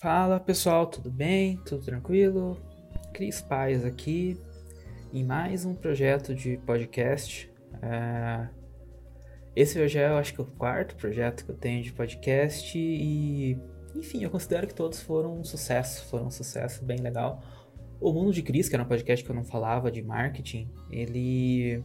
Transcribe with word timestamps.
Fala 0.00 0.40
pessoal, 0.40 0.86
tudo 0.86 1.10
bem? 1.10 1.58
Tudo 1.58 1.84
tranquilo? 1.84 2.58
Cris 3.12 3.42
Paz 3.42 3.84
aqui 3.84 4.40
em 5.12 5.22
mais 5.22 5.66
um 5.66 5.74
projeto 5.74 6.34
de 6.34 6.56
podcast. 6.64 7.52
É... 7.82 8.48
Esse 9.54 9.78
hoje 9.78 9.98
é, 9.98 10.08
eu 10.08 10.16
acho 10.16 10.32
que, 10.32 10.40
é 10.40 10.44
o 10.44 10.46
quarto 10.46 10.96
projeto 10.96 11.44
que 11.44 11.50
eu 11.50 11.54
tenho 11.54 11.82
de 11.82 11.92
podcast 11.92 12.78
e, 12.78 13.58
enfim, 13.94 14.24
eu 14.24 14.30
considero 14.30 14.66
que 14.66 14.74
todos 14.74 15.02
foram 15.02 15.38
um 15.38 15.44
sucesso, 15.44 16.06
foram 16.06 16.28
um 16.28 16.30
sucesso 16.30 16.82
bem 16.82 16.96
legal. 17.00 17.42
O 18.00 18.10
Mundo 18.10 18.32
de 18.32 18.40
Cris, 18.40 18.70
que 18.70 18.74
era 18.74 18.82
um 18.82 18.88
podcast 18.88 19.22
que 19.22 19.30
eu 19.30 19.36
não 19.36 19.44
falava 19.44 19.90
de 19.90 20.00
marketing, 20.00 20.72
ele 20.90 21.84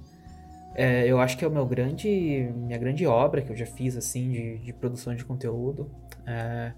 é, 0.73 1.05
eu 1.05 1.19
acho 1.19 1.37
que 1.37 1.43
é 1.43 1.47
o 1.49 1.51
meu 1.51 1.65
grande, 1.65 2.49
minha 2.55 2.77
grande 2.77 3.05
obra 3.05 3.41
que 3.41 3.51
eu 3.51 3.57
já 3.57 3.65
fiz 3.65 3.97
assim 3.97 4.31
de, 4.31 4.57
de 4.59 4.71
produção 4.71 5.13
de 5.13 5.25
conteúdo. 5.25 5.91
É, 6.25 6.71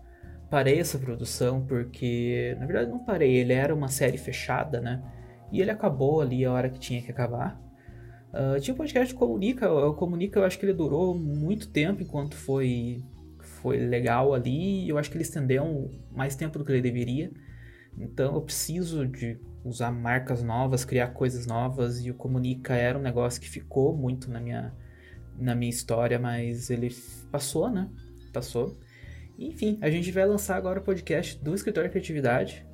parei 0.50 0.80
essa 0.80 0.98
produção 0.98 1.66
porque, 1.66 2.56
na 2.60 2.66
verdade, 2.66 2.92
não 2.92 3.04
parei. 3.04 3.36
Ele 3.36 3.54
era 3.54 3.74
uma 3.74 3.88
série 3.88 4.18
fechada, 4.18 4.80
né? 4.82 5.02
E 5.52 5.62
ele 5.62 5.72
acabou 5.72 6.22
ali 6.22 6.46
a 6.46 6.52
hora 6.52 6.70
que 6.70 6.80
tinha 6.80 7.02
que 7.02 7.12
acabar. 7.12 7.60
Uh, 8.34 8.60
tinha 8.60 8.74
um 8.74 8.78
podcast 8.78 9.14
Comunica. 9.14 9.72
O 9.72 9.94
Comunica 9.94 10.40
eu 10.40 10.44
acho 10.44 10.60
que 10.60 10.66
ele 10.66 10.74
durou 10.74 11.18
muito 11.18 11.70
tempo 11.70 12.02
enquanto 12.02 12.36
foi, 12.36 13.04
foi 13.40 13.78
legal 13.78 14.34
ali. 14.34 14.88
Eu 14.88 14.98
acho 14.98 15.10
que 15.10 15.18
ele 15.18 15.24
estendeu 15.24 15.90
mais 16.12 16.36
tempo 16.36 16.58
do 16.58 16.66
que 16.66 16.72
ele 16.72 16.82
deveria. 16.82 17.32
Então 17.98 18.36
eu 18.36 18.42
preciso 18.42 19.08
de 19.08 19.40
usar 19.64 19.92
marcas 19.92 20.44
novas, 20.44 20.86
criar 20.86 21.08
coisas 21.08 21.48
novas. 21.48 22.06
E 22.06 22.12
o 22.12 22.16
Comunica 22.16 22.76
era 22.76 22.98
um 22.98 23.02
negócio 23.02 23.42
que 23.42 23.50
ficou 23.50 23.96
muito 23.96 24.30
na 24.30 24.40
minha, 24.40 24.74
na 25.38 25.56
minha 25.56 25.70
história, 25.70 26.20
mas 26.20 26.70
ele 26.70 26.90
passou, 27.32 27.70
né? 27.70 27.90
Passou. 28.34 28.78
Enfim, 29.38 29.78
a 29.82 29.90
gente 29.90 30.12
vai 30.12 30.26
lançar 30.26 30.56
agora 30.56 30.80
o 30.80 30.84
podcast 30.84 31.42
do 31.44 31.54
Escritório 31.54 31.90
de 31.90 31.92
Criatividade. 31.92 32.66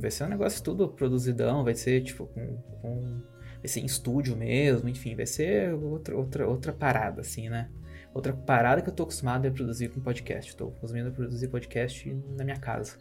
Vai 0.00 0.10
ser 0.10 0.24
um 0.24 0.28
negócio 0.28 0.62
tudo 0.62 0.88
produzidão, 0.88 1.64
vai 1.64 1.74
ser 1.74 2.02
tipo 2.02 2.26
com, 2.26 2.56
com 2.80 3.22
vai 3.58 3.68
ser 3.68 3.80
em 3.80 3.86
estúdio 3.86 4.36
mesmo, 4.36 4.88
enfim, 4.88 5.14
vai 5.14 5.26
ser 5.26 5.74
outra, 5.74 6.16
outra, 6.16 6.48
outra 6.48 6.72
parada, 6.72 7.20
assim, 7.20 7.48
né? 7.48 7.68
Outra 8.12 8.32
parada 8.32 8.82
que 8.82 8.88
eu 8.88 8.94
tô 8.94 9.04
acostumado 9.04 9.46
a 9.46 9.50
produzir 9.50 9.88
com 9.88 10.00
podcast. 10.00 10.56
Tô 10.56 10.68
acostumado 10.68 11.08
a 11.08 11.12
produzir 11.12 11.48
podcast 11.48 12.12
na 12.36 12.44
minha 12.44 12.58
casa. 12.58 12.96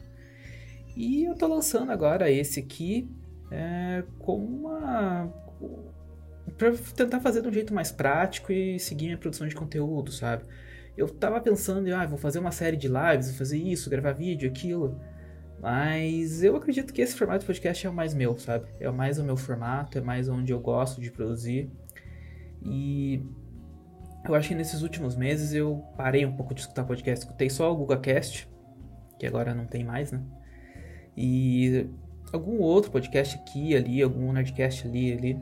E 0.95 1.23
eu 1.23 1.35
tô 1.35 1.47
lançando 1.47 1.91
agora 1.91 2.29
esse 2.29 2.59
aqui 2.59 3.09
é, 3.49 4.03
uma. 4.19 5.33
pra 6.57 6.71
tentar 6.95 7.19
fazer 7.21 7.41
de 7.41 7.47
um 7.47 7.53
jeito 7.53 7.73
mais 7.73 7.91
prático 7.91 8.51
e 8.51 8.79
seguir 8.79 9.05
minha 9.05 9.17
produção 9.17 9.47
de 9.47 9.55
conteúdo, 9.55 10.11
sabe? 10.11 10.43
Eu 10.99 11.07
tava 11.07 11.39
pensando 11.39 11.93
ah, 11.95 12.05
vou 12.05 12.17
fazer 12.17 12.39
uma 12.39 12.51
série 12.51 12.75
de 12.75 12.89
lives, 12.89 13.29
vou 13.29 13.37
fazer 13.37 13.57
isso, 13.57 13.89
gravar 13.89 14.11
vídeo, 14.11 14.49
aquilo. 14.49 14.99
Mas 15.61 16.43
eu 16.43 16.57
acredito 16.57 16.93
que 16.93 17.01
esse 17.01 17.15
formato 17.15 17.39
de 17.39 17.45
podcast 17.45 17.87
é 17.87 17.89
o 17.89 17.93
mais 17.93 18.13
meu, 18.13 18.37
sabe? 18.37 18.67
É 18.81 18.89
mais 18.91 19.17
o 19.17 19.23
meu 19.23 19.37
formato, 19.37 19.97
é 19.97 20.01
mais 20.01 20.27
onde 20.27 20.51
eu 20.51 20.59
gosto 20.59 20.99
de 20.99 21.09
produzir. 21.09 21.71
E 22.61 23.23
eu 24.25 24.35
acho 24.35 24.49
que 24.49 24.55
nesses 24.55 24.81
últimos 24.81 25.15
meses 25.15 25.53
eu 25.53 25.81
parei 25.95 26.25
um 26.25 26.35
pouco 26.35 26.53
de 26.53 26.61
escutar 26.61 26.83
podcast. 26.83 27.25
Escutei 27.25 27.49
só 27.49 27.71
o 27.71 27.77
GugaCast, 27.77 28.49
que 29.17 29.25
agora 29.25 29.53
não 29.53 29.65
tem 29.65 29.85
mais, 29.85 30.11
né? 30.11 30.21
E 31.15 31.89
algum 32.33 32.59
outro 32.59 32.91
podcast 32.91 33.37
aqui, 33.37 33.73
ali, 33.73 34.01
algum 34.01 34.33
Nerdcast 34.33 34.85
ali, 34.85 35.13
ali. 35.13 35.39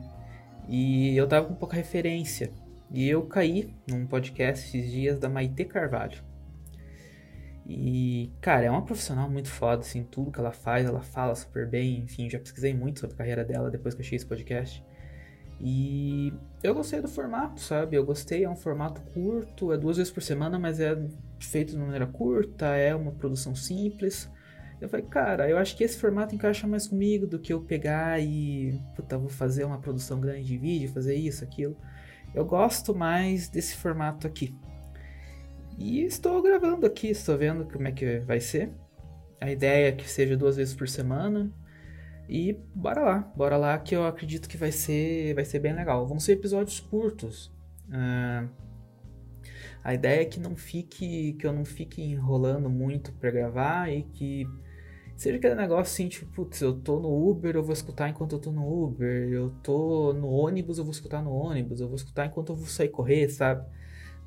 E 0.68 1.16
eu 1.16 1.26
tava 1.26 1.46
com 1.46 1.54
pouca 1.54 1.76
referência. 1.76 2.52
E 2.90 3.08
eu 3.08 3.22
caí 3.26 3.74
num 3.86 4.06
podcast 4.06 4.66
esses 4.66 4.90
dias 4.90 5.18
da 5.18 5.28
Maite 5.28 5.64
Carvalho. 5.64 6.22
E, 7.66 8.32
cara, 8.40 8.64
é 8.64 8.70
uma 8.70 8.84
profissional 8.84 9.28
muito 9.28 9.50
foda, 9.50 9.82
assim, 9.82 10.02
tudo 10.02 10.30
que 10.30 10.40
ela 10.40 10.52
faz, 10.52 10.86
ela 10.86 11.02
fala 11.02 11.34
super 11.34 11.68
bem, 11.68 11.98
enfim, 11.98 12.30
já 12.30 12.38
pesquisei 12.38 12.72
muito 12.72 13.00
sobre 13.00 13.14
a 13.14 13.18
carreira 13.18 13.44
dela 13.44 13.70
depois 13.70 13.94
que 13.94 14.00
eu 14.00 14.06
achei 14.06 14.16
esse 14.16 14.24
podcast. 14.24 14.82
E 15.60 16.32
eu 16.62 16.74
gostei 16.74 17.02
do 17.02 17.08
formato, 17.08 17.60
sabe? 17.60 17.96
Eu 17.96 18.04
gostei, 18.06 18.44
é 18.44 18.48
um 18.48 18.56
formato 18.56 19.02
curto, 19.12 19.70
é 19.70 19.76
duas 19.76 19.98
vezes 19.98 20.10
por 20.10 20.22
semana, 20.22 20.58
mas 20.58 20.80
é 20.80 20.96
feito 21.38 21.72
de 21.72 21.78
maneira 21.78 22.06
curta, 22.06 22.66
é 22.68 22.94
uma 22.94 23.12
produção 23.12 23.54
simples. 23.54 24.30
Eu 24.80 24.88
falei, 24.88 25.04
cara, 25.04 25.50
eu 25.50 25.58
acho 25.58 25.76
que 25.76 25.84
esse 25.84 25.98
formato 25.98 26.34
encaixa 26.34 26.66
mais 26.66 26.86
comigo 26.86 27.26
do 27.26 27.38
que 27.38 27.52
eu 27.52 27.60
pegar 27.60 28.18
e, 28.20 28.80
puta, 28.94 29.18
vou 29.18 29.28
fazer 29.28 29.64
uma 29.64 29.78
produção 29.78 30.20
grande 30.20 30.44
de 30.44 30.56
vídeo, 30.56 30.88
fazer 30.90 31.16
isso, 31.16 31.44
aquilo. 31.44 31.76
Eu 32.34 32.44
gosto 32.44 32.94
mais 32.94 33.48
desse 33.48 33.76
formato 33.76 34.26
aqui. 34.26 34.54
E 35.78 36.02
estou 36.02 36.42
gravando 36.42 36.86
aqui, 36.86 37.08
estou 37.08 37.38
vendo 37.38 37.64
como 37.64 37.86
é 37.86 37.92
que 37.92 38.18
vai 38.20 38.40
ser. 38.40 38.72
A 39.40 39.50
ideia 39.50 39.88
é 39.88 39.92
que 39.92 40.08
seja 40.08 40.36
duas 40.36 40.56
vezes 40.56 40.74
por 40.74 40.88
semana. 40.88 41.52
E 42.28 42.52
bora 42.74 43.00
lá, 43.00 43.32
bora 43.34 43.56
lá 43.56 43.78
que 43.78 43.94
eu 43.94 44.04
acredito 44.04 44.48
que 44.48 44.56
vai 44.56 44.72
ser, 44.72 45.34
vai 45.34 45.44
ser 45.44 45.60
bem 45.60 45.72
legal. 45.72 46.06
Vão 46.06 46.18
ser 46.20 46.32
episódios 46.32 46.80
curtos. 46.80 47.46
Uh, 47.88 48.48
a 49.82 49.94
ideia 49.94 50.22
é 50.22 50.24
que 50.24 50.40
não 50.40 50.56
fique, 50.56 51.34
que 51.34 51.46
eu 51.46 51.52
não 51.52 51.64
fique 51.64 52.02
enrolando 52.02 52.68
muito 52.68 53.12
para 53.12 53.30
gravar 53.30 53.90
e 53.90 54.02
que 54.02 54.46
Seja 55.18 55.36
aquele 55.36 55.56
negócio 55.56 55.82
assim, 55.92 56.06
tipo, 56.08 56.30
putz, 56.30 56.60
eu 56.60 56.80
tô 56.80 57.00
no 57.00 57.28
Uber, 57.28 57.56
eu 57.56 57.62
vou 57.64 57.72
escutar 57.72 58.08
enquanto 58.08 58.36
eu 58.36 58.38
tô 58.38 58.52
no 58.52 58.84
Uber, 58.84 59.28
eu 59.28 59.50
tô 59.64 60.12
no 60.12 60.28
ônibus, 60.28 60.78
eu 60.78 60.84
vou 60.84 60.92
escutar 60.92 61.20
no 61.20 61.32
ônibus, 61.32 61.80
eu 61.80 61.88
vou 61.88 61.96
escutar 61.96 62.26
enquanto 62.26 62.52
eu 62.52 62.56
vou 62.56 62.66
sair 62.66 62.88
correr, 62.88 63.28
sabe? 63.28 63.66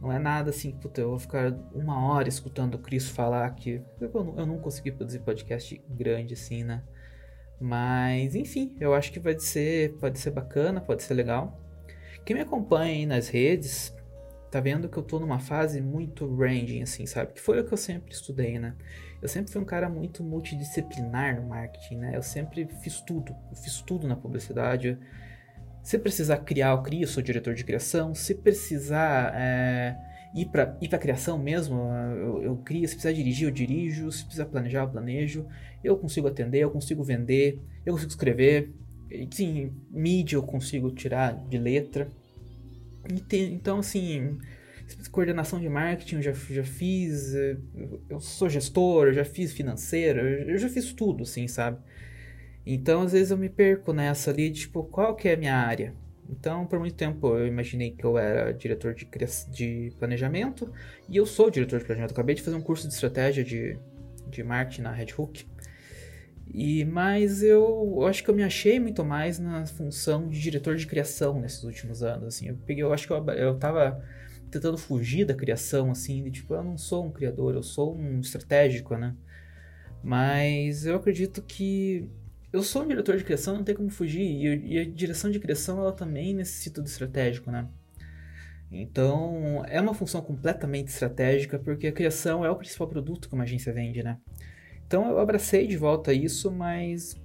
Não 0.02 0.12
é 0.12 0.20
nada 0.20 0.50
assim, 0.50 0.72
puta, 0.72 1.00
eu 1.00 1.12
vou 1.12 1.18
ficar 1.18 1.54
uma 1.74 2.12
hora 2.12 2.28
escutando 2.28 2.76
o 2.76 2.80
Cris 2.80 3.08
falar 3.08 3.50
que 3.52 3.82
eu 4.02 4.12
não, 4.14 4.38
eu 4.38 4.46
não 4.46 4.60
consegui 4.60 4.92
produzir 4.92 5.20
podcast 5.20 5.82
grande 5.90 6.34
assim, 6.34 6.62
né? 6.66 6.84
Mas, 7.58 8.36
enfim, 8.36 8.76
eu 8.78 8.94
acho 8.94 9.14
que 9.14 9.20
pode 9.22 9.44
ser, 9.44 9.94
pode 9.98 10.20
ser 10.20 10.32
bacana, 10.32 10.82
pode 10.82 11.04
ser 11.04 11.14
legal. 11.14 11.58
Quem 12.26 12.36
me 12.36 12.42
acompanha 12.42 12.92
aí 12.92 13.06
nas 13.06 13.30
redes, 13.30 13.96
tá 14.52 14.60
vendo 14.60 14.90
que 14.90 14.98
eu 14.98 15.04
tô 15.04 15.18
numa 15.18 15.40
fase 15.40 15.80
muito 15.80 16.28
branding, 16.28 16.82
assim, 16.82 17.06
sabe? 17.06 17.32
Que 17.34 17.42
foi 17.42 17.62
o 17.62 17.66
que 17.66 17.74
eu 17.74 17.78
sempre 17.78 18.14
estudei, 18.14 18.60
né? 18.60 18.76
Eu 19.22 19.30
sempre 19.30 19.50
fui 19.50 19.62
um 19.62 19.66
cara 19.66 19.88
muito 19.88 20.24
multidisciplinar 20.24 21.40
no 21.40 21.48
marketing, 21.48 21.96
né? 21.96 22.12
Eu 22.14 22.22
sempre 22.22 22.68
fiz 22.82 23.00
tudo. 23.00 23.34
Eu 23.50 23.56
fiz 23.56 23.82
tudo 23.82 24.08
na 24.08 24.16
publicidade. 24.16 24.98
Se 25.82 25.98
precisar 25.98 26.38
criar, 26.40 26.72
eu 26.72 26.82
crio, 26.82 27.04
eu 27.04 27.08
sou 27.08 27.24
diretor 27.24 27.54
de 27.54 27.64
criação. 27.64 28.14
Se 28.14 28.36
precisar 28.36 29.34
é, 29.36 29.96
ir 30.36 30.48
para 30.48 30.78
ir 30.82 30.90
pra 30.90 31.00
criação 31.00 31.38
mesmo, 31.38 31.80
eu, 32.18 32.44
eu 32.44 32.58
crio. 32.58 32.86
Se 32.88 32.96
precisar 32.96 33.14
dirigir, 33.14 33.48
eu 33.48 33.52
dirijo. 33.52 34.12
Se 34.12 34.24
precisar 34.24 34.48
planejar, 34.48 34.82
eu 34.82 34.90
planejo. 34.90 35.48
Eu 35.82 35.98
consigo 35.98 36.28
atender, 36.28 36.60
eu 36.60 36.72
consigo 36.72 37.04
vender, 37.04 37.58
eu 37.86 37.94
consigo 37.94 38.10
escrever. 38.10 38.74
Sim, 39.32 39.72
mídia 39.90 40.36
eu 40.36 40.44
consigo 40.44 40.92
tirar 40.92 41.34
de 41.48 41.58
letra. 41.58 42.10
Então, 43.32 43.80
assim, 43.80 44.38
coordenação 45.12 45.60
de 45.60 45.70
marketing 45.70 46.16
eu 46.16 46.22
já, 46.22 46.34
já 46.34 46.64
fiz, 46.64 47.34
eh, 47.34 47.58
eu 48.10 48.20
sou 48.20 48.50
gestor, 48.50 49.08
eu 49.08 49.14
já 49.14 49.26
fiz 49.26 49.54
financeiro, 49.54 50.20
eu 50.22 50.58
já 50.58 50.70
fiz 50.70 50.94
tudo, 50.94 51.24
assim, 51.24 51.48
sabe? 51.48 51.80
Então, 52.66 53.02
às 53.02 53.12
vezes 53.12 53.32
eu 53.32 53.38
me 53.38 53.50
perco 53.50 53.94
nessa 53.94 54.32
ali, 54.32 54.52
tipo, 54.52 54.84
qual 54.84 55.16
que 55.16 55.28
é 55.30 55.34
a 55.34 55.38
minha 55.38 55.56
área? 55.56 55.94
Então, 56.30 56.66
por 56.66 56.80
muito 56.80 56.96
tempo 56.96 57.36
eu 57.36 57.46
imaginei 57.46 57.92
que 57.92 58.06
eu 58.06 58.18
era 58.18 58.54
diretor 58.54 58.94
de, 58.94 59.06
de 59.52 59.94
planejamento 60.00 60.72
e 61.10 61.18
eu 61.18 61.26
sou 61.26 61.50
diretor 61.50 61.80
de 61.80 61.86
planejamento. 61.86 62.14
Acabei 62.14 62.36
de 62.36 62.42
fazer 62.42 62.56
um 62.56 62.62
curso 62.62 62.88
de 62.88 62.94
estratégia 62.94 63.44
de, 63.44 63.78
de 64.30 64.44
marketing 64.44 64.84
na 64.84 64.92
Red 64.92 65.08
Hook. 65.18 65.46
E, 66.54 66.84
mas 66.84 67.42
eu, 67.42 67.96
eu, 67.98 68.08
acho 68.08 68.24
que 68.24 68.30
eu 68.30 68.36
me 68.36 68.44
achei 68.44 68.78
muito 68.80 69.06
mais 69.06 69.40
na 69.40 69.66
função 69.66 70.28
de 70.28 70.40
diretor 70.40 70.76
de 70.76 70.86
criação 70.86 71.40
nesses 71.40 71.64
últimos 71.64 72.04
anos. 72.04 72.28
Assim, 72.28 72.50
eu 72.50 72.58
peguei, 72.66 72.84
eu 72.84 72.92
acho 72.92 73.08
que 73.08 73.14
eu, 73.14 73.26
eu 73.30 73.58
tava 73.58 74.04
tentando 74.50 74.78
fugir 74.78 75.26
da 75.26 75.34
criação, 75.34 75.90
assim, 75.92 76.24
de 76.24 76.32
tipo, 76.32 76.54
eu 76.54 76.64
não 76.64 76.78
sou 76.78 77.06
um 77.06 77.12
criador, 77.12 77.56
eu 77.56 77.64
sou 77.64 77.96
um 77.96 78.20
estratégico, 78.20 78.98
né? 78.98 79.16
Mas 80.04 80.86
eu 80.86 80.96
acredito 80.96 81.42
que 81.42 82.10
eu 82.52 82.62
sou 82.62 82.84
um 82.84 82.88
diretor 82.88 83.16
de 83.16 83.24
criação, 83.24 83.56
não 83.56 83.64
tem 83.64 83.76
como 83.76 83.90
fugir, 83.90 84.22
e, 84.22 84.78
a 84.78 84.86
direção 84.86 85.32
de 85.32 85.40
criação 85.40 85.80
ela 85.80 85.94
também 85.94 86.34
necessita 86.34 86.82
do 86.82 86.88
estratégico, 86.88 87.50
né? 87.50 87.68
Então, 88.70 89.64
é 89.68 89.80
uma 89.80 89.94
função 89.94 90.22
completamente 90.22 90.90
estratégica, 90.90 91.58
porque 91.60 91.88
a 91.88 91.92
criação 91.92 92.44
é 92.46 92.50
o 92.50 92.56
principal 92.56 92.88
produto 92.88 93.30
que 93.30 93.36
uma 93.36 93.44
agência 93.44 93.72
vende, 93.74 94.04
né? 94.04 94.18
Então, 94.92 95.10
eu 95.10 95.20
abracei 95.20 95.68
de 95.68 95.78
volta 95.78 96.12
isso, 96.12 96.52
mas 96.52 97.16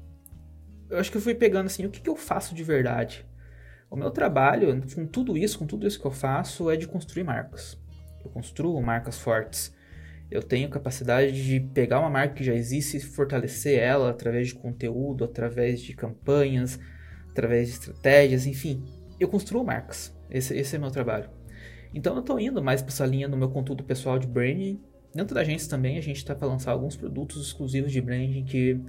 eu 0.89 0.99
acho 0.99 1.11
que 1.11 1.17
eu 1.17 1.21
fui 1.21 1.35
pegando 1.35 1.67
assim, 1.67 1.85
o 1.85 1.91
que, 1.91 2.01
que 2.01 2.09
eu 2.09 2.15
faço 2.15 2.55
de 2.55 2.63
verdade? 2.63 3.27
O 3.91 3.97
meu 3.97 4.09
trabalho, 4.13 4.81
com 4.95 5.05
tudo 5.05 5.37
isso, 5.37 5.59
com 5.59 5.67
tudo 5.67 5.85
isso 5.85 6.01
que 6.01 6.07
eu 6.07 6.13
faço, 6.13 6.71
é 6.71 6.77
de 6.77 6.87
construir 6.87 7.25
marcas. 7.25 7.77
Eu 8.25 8.31
construo 8.31 8.81
marcas 8.81 9.19
fortes. 9.19 9.75
Eu 10.31 10.45
tenho 10.45 10.71
capacidade 10.71 11.45
de 11.45 11.59
pegar 11.59 11.99
uma 11.99 12.09
marca 12.09 12.35
que 12.35 12.45
já 12.45 12.55
existe 12.55 12.99
e 12.99 13.01
fortalecer 13.01 13.81
ela 13.81 14.11
através 14.11 14.47
de 14.47 14.55
conteúdo, 14.55 15.25
através 15.25 15.81
de 15.81 15.93
campanhas, 15.93 16.79
através 17.31 17.67
de 17.67 17.73
estratégias, 17.73 18.47
enfim. 18.47 18.85
Eu 19.19 19.27
construo 19.27 19.65
marcas. 19.65 20.17
Esse, 20.31 20.57
esse 20.57 20.77
é 20.77 20.79
meu 20.79 20.93
trabalho. 20.93 21.29
Então 21.93 22.15
eu 22.15 22.21
estou 22.21 22.39
indo 22.39 22.63
mais 22.63 22.81
para 22.81 22.93
essa 22.93 23.05
linha 23.05 23.27
no 23.27 23.37
meu 23.37 23.49
conteúdo 23.49 23.83
pessoal 23.83 24.21
de 24.21 24.29
branding, 24.29 24.81
dentro 25.17 25.35
da 25.35 25.41
agência 25.41 25.69
também 25.69 25.99
a 25.99 26.03
gente 26.03 26.19
está 26.19 26.35
para 26.35 26.47
lançar 26.47 26.73
alguns 26.73 26.97
produtos 26.97 27.47
exclusivos 27.47 27.91
de 27.91 28.01
branding 28.01 28.45
que 28.45 28.81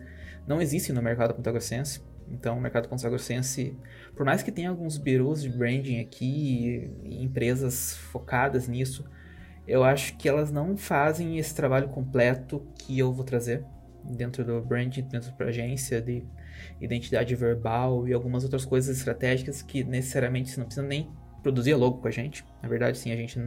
não 0.46 0.62
existem 0.62 0.94
no 0.94 1.02
mercado 1.02 1.36
AgroSense. 1.48 2.02
Então, 2.30 2.58
o 2.58 2.62
mercado 2.62 2.90
AgroSense, 2.92 3.78
por 4.16 4.26
mais 4.26 4.44
que 4.44 4.52
tenha 4.52 4.70
alguns 4.70 4.98
bureaus 4.98 5.42
de 5.42 5.50
branding 5.50 6.02
aqui, 6.02 6.92
empresas 7.04 7.96
focadas 7.96 8.68
nisso, 8.68 9.06
eu 9.66 9.84
acho 9.84 10.18
que 10.18 10.28
elas 10.28 10.52
não 10.52 10.76
fazem 10.78 11.38
esse 11.38 11.56
trabalho 11.56 11.88
completo 11.90 12.66
que 12.78 13.00
eu 13.00 13.14
vou 13.14 13.24
trazer 13.24 13.64
dentro 14.04 14.44
do 14.44 14.62
branding, 14.62 15.04
dentro 15.04 15.32
da 15.38 15.46
agência 15.46 16.02
de 16.02 16.24
identidade 16.82 17.34
verbal 17.36 18.08
e 18.08 18.14
algumas 18.14 18.44
outras 18.44 18.66
coisas 18.66 18.98
estratégicas 18.98 19.62
que 19.62 19.84
necessariamente 19.84 20.50
você 20.50 20.60
não 20.60 20.68
precisa 20.68 20.86
nem 20.86 21.10
produzir 21.42 21.74
a 21.74 21.78
logo 21.78 22.00
com 22.00 22.08
a 22.08 22.12
gente. 22.12 22.46
Na 22.62 22.70
verdade, 22.70 22.98
sim, 22.98 23.12
a 23.12 23.16
gente 23.16 23.40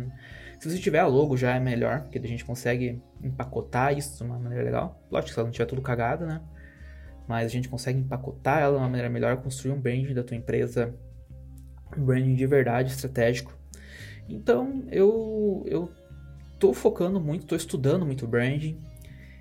se 0.59 0.69
você 0.71 0.79
tiver 0.79 0.99
a 0.99 1.07
logo 1.07 1.37
já 1.39 1.55
é 1.55 1.61
melhor, 1.61 2.03
porque 2.03 2.19
a 2.19 2.27
gente 2.27 2.45
consegue 2.45 3.03
empacotar 3.23 3.97
isso 3.97 4.19
de 4.19 4.25
uma 4.25 4.39
maneira 4.39 4.63
legal. 4.63 5.03
Lógico 5.11 5.29
que 5.29 5.35
se 5.35 5.39
ela 5.39 5.47
não 5.47 5.53
tiver 5.53 5.67
tudo 5.67 5.81
cagado, 5.81 6.27
né? 6.27 6.43
Mas 7.27 7.47
a 7.47 7.49
gente 7.49 7.69
consegue 7.69 7.99
empacotar 7.99 8.59
ela 8.59 8.73
de 8.73 8.79
uma 8.79 8.89
maneira 8.89 9.09
melhor, 9.09 9.39
construir 9.39 9.73
um 9.73 9.81
branding 9.81 10.13
da 10.13 10.23
tua 10.23 10.37
empresa, 10.37 10.95
um 11.97 12.05
branding 12.05 12.35
de 12.35 12.47
verdade 12.47 12.93
estratégico. 12.93 13.57
Então, 14.29 14.85
eu 14.91 15.65
eu 15.67 15.91
tô 16.59 16.75
focando 16.75 17.19
muito, 17.19 17.47
tô 17.47 17.57
estudando 17.57 18.05
muito 18.05 18.27
branding, 18.27 18.79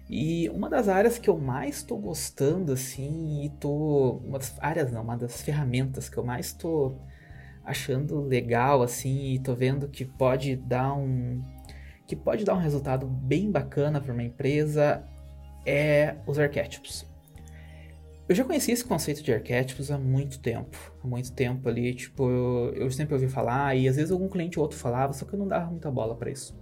e 0.10 0.50
uma 0.50 0.70
das 0.70 0.88
áreas 0.88 1.20
que 1.20 1.30
eu 1.30 1.38
mais 1.38 1.78
estou 1.78 2.00
gostando, 2.00 2.72
assim, 2.72 3.44
e 3.44 3.50
tô. 3.50 4.22
Uma 4.26 4.40
das 4.40 4.56
áreas 4.60 4.92
não, 4.92 5.04
uma 5.04 5.16
das 5.16 5.42
ferramentas 5.42 6.10
que 6.10 6.18
eu 6.18 6.24
mais 6.24 6.48
estou 6.48 7.00
achando 7.70 8.20
legal, 8.22 8.82
assim, 8.82 9.34
e 9.34 9.40
tô 9.40 9.54
vendo 9.54 9.88
que 9.88 10.04
pode 10.04 10.56
dar 10.56 10.94
um. 10.94 11.44
que 12.08 12.16
pode 12.16 12.44
dar 12.44 12.56
um 12.56 12.60
resultado 12.60 13.06
bem 13.06 13.52
bacana 13.52 14.02
para 14.02 14.12
uma 14.12 14.24
empresa 14.24 15.04
é 15.66 16.16
os 16.26 16.40
arquétipos. 16.40 17.06
Eu 18.28 18.36
já 18.36 18.44
conheci 18.44 18.72
esse 18.72 18.86
conceito 18.86 19.24
de 19.24 19.34
arquétipos 19.34 19.92
há 19.92 19.98
muito 19.98 20.40
tempo. 20.40 20.78
Há 21.04 21.08
muito 21.08 21.32
tempo 21.32 21.68
ali, 21.68 21.94
tipo, 21.94 22.30
eu, 22.30 22.74
eu 22.76 22.92
sempre 22.92 23.14
ouvi 23.14 23.28
falar, 23.28 23.76
e 23.76 23.88
às 23.88 23.96
vezes 23.96 24.12
algum 24.12 24.28
cliente 24.28 24.60
ou 24.60 24.64
outro 24.64 24.78
falava, 24.78 25.14
só 25.14 25.26
que 25.26 25.34
eu 25.34 25.40
não 25.40 25.48
dava 25.48 25.70
muita 25.70 25.90
bola 25.92 26.16
para 26.16 26.30
isso. 26.30 26.56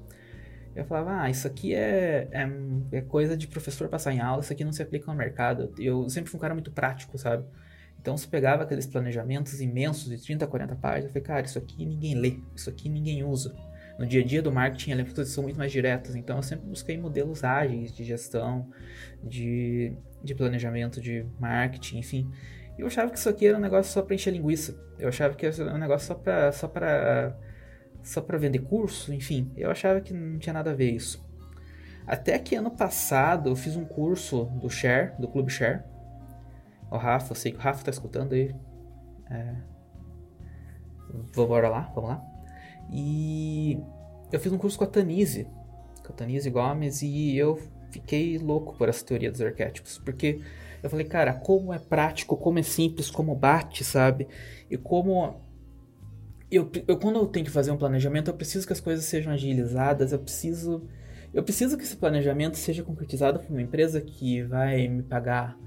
Eu 0.75 0.85
falava, 0.85 1.21
ah, 1.21 1.29
isso 1.29 1.47
aqui 1.47 1.73
é, 1.73 2.27
é, 2.31 2.49
é, 2.91 3.01
coisa 3.01 3.35
de 3.35 3.47
professor 3.47 3.89
passar 3.89 4.13
em 4.13 4.19
aula, 4.19 4.41
isso 4.41 4.53
aqui 4.53 4.63
não 4.63 4.71
se 4.71 4.81
aplica 4.81 5.11
no 5.11 5.17
mercado. 5.17 5.73
Eu 5.77 6.07
sempre 6.09 6.29
fui 6.29 6.37
um 6.37 6.41
cara 6.41 6.53
muito 6.53 6.71
prático, 6.71 7.17
sabe? 7.17 7.45
Então, 7.99 8.15
se 8.17 8.27
pegava 8.27 8.63
aqueles 8.63 8.85
planejamentos 8.85 9.59
imensos 9.59 10.09
de 10.09 10.17
30, 10.23 10.47
40 10.47 10.75
páginas, 10.75 11.05
eu 11.05 11.09
falei, 11.09 11.23
cara, 11.23 11.45
isso 11.45 11.57
aqui 11.57 11.85
ninguém 11.85 12.15
lê, 12.15 12.39
isso 12.55 12.69
aqui 12.69 12.89
ninguém 12.89 13.23
usa. 13.23 13.55
No 13.97 14.05
dia 14.05 14.21
a 14.21 14.23
dia 14.25 14.41
do 14.41 14.51
marketing, 14.51 14.93
as 14.93 15.13
coisas 15.13 15.33
são 15.33 15.43
muito 15.43 15.57
mais 15.57 15.71
diretas, 15.71 16.15
então 16.15 16.37
eu 16.37 16.43
sempre 16.43 16.67
busquei 16.67 16.97
modelos 16.97 17.43
ágeis 17.43 17.91
de 17.91 18.03
gestão, 18.03 18.69
de, 19.23 19.91
de 20.23 20.35
planejamento 20.35 21.01
de 21.01 21.25
marketing, 21.39 21.97
enfim. 21.97 22.31
E 22.77 22.81
eu 22.81 22.87
achava 22.87 23.09
que 23.09 23.17
isso 23.17 23.27
aqui 23.27 23.47
era 23.47 23.57
um 23.57 23.61
negócio 23.61 23.91
só 23.91 24.03
para 24.03 24.13
encher 24.13 24.31
linguiça. 24.31 24.79
Eu 24.99 25.09
achava 25.09 25.33
que 25.33 25.45
era 25.45 25.73
um 25.73 25.79
negócio 25.79 26.07
só 26.07 26.13
para 26.13 26.51
só 26.51 26.67
pra 26.67 27.35
só 28.03 28.21
para 28.21 28.37
vender 28.37 28.59
curso, 28.59 29.13
enfim, 29.13 29.51
eu 29.57 29.69
achava 29.69 29.99
que 29.99 30.13
não 30.13 30.39
tinha 30.39 30.53
nada 30.53 30.71
a 30.71 30.73
ver 30.73 30.91
isso. 30.91 31.25
Até 32.05 32.39
que 32.39 32.55
ano 32.55 32.71
passado 32.71 33.49
eu 33.49 33.55
fiz 33.55 33.75
um 33.75 33.83
curso 33.83 34.45
do 34.61 34.69
Share, 34.69 35.11
do 35.19 35.27
Clube 35.27 35.51
Share. 35.51 35.81
O 36.91 36.97
Rafa, 36.97 37.31
eu 37.31 37.35
sei 37.35 37.51
que 37.51 37.57
o 37.57 37.61
Rafa 37.61 37.83
tá 37.83 37.91
escutando 37.91 38.33
aí. 38.33 38.55
É... 39.29 39.55
Vamos 41.33 41.61
lá, 41.61 41.91
vamos 41.93 42.09
lá. 42.09 42.23
E 42.91 43.79
eu 44.31 44.39
fiz 44.39 44.51
um 44.51 44.57
curso 44.57 44.77
com 44.77 44.83
a 44.83 44.87
Tanise, 44.87 45.47
com 46.05 46.13
a 46.13 46.15
Tanise 46.15 46.49
Gomes, 46.49 47.01
e 47.01 47.35
eu 47.35 47.59
fiquei 47.91 48.37
louco 48.37 48.75
por 48.77 48.89
essa 48.89 49.05
teoria 49.05 49.31
dos 49.31 49.41
arquétipos, 49.41 49.97
porque 49.97 50.41
eu 50.81 50.89
falei, 50.89 51.05
cara, 51.05 51.33
como 51.33 51.73
é 51.73 51.79
prático, 51.79 52.37
como 52.37 52.59
é 52.59 52.63
simples, 52.63 53.09
como 53.09 53.35
bate, 53.35 53.83
sabe? 53.83 54.27
E 54.69 54.77
como 54.77 55.41
eu, 56.49 56.69
eu, 56.87 56.97
quando 56.97 57.17
eu 57.17 57.27
tenho 57.27 57.45
que 57.45 57.51
fazer 57.51 57.71
um 57.71 57.77
planejamento, 57.77 58.29
eu 58.29 58.33
preciso 58.33 58.65
que 58.65 58.73
as 58.73 58.79
coisas 58.79 59.05
sejam 59.05 59.33
agilizadas, 59.33 60.11
eu 60.11 60.19
preciso 60.19 60.87
eu 61.33 61.43
preciso 61.43 61.77
que 61.77 61.83
esse 61.83 61.95
planejamento 61.95 62.57
seja 62.57 62.83
concretizado 62.83 63.39
por 63.39 63.51
uma 63.51 63.61
empresa 63.61 63.99
que 64.01 64.41
vai 64.43 64.87
me 64.87 65.03
pagar 65.03 65.57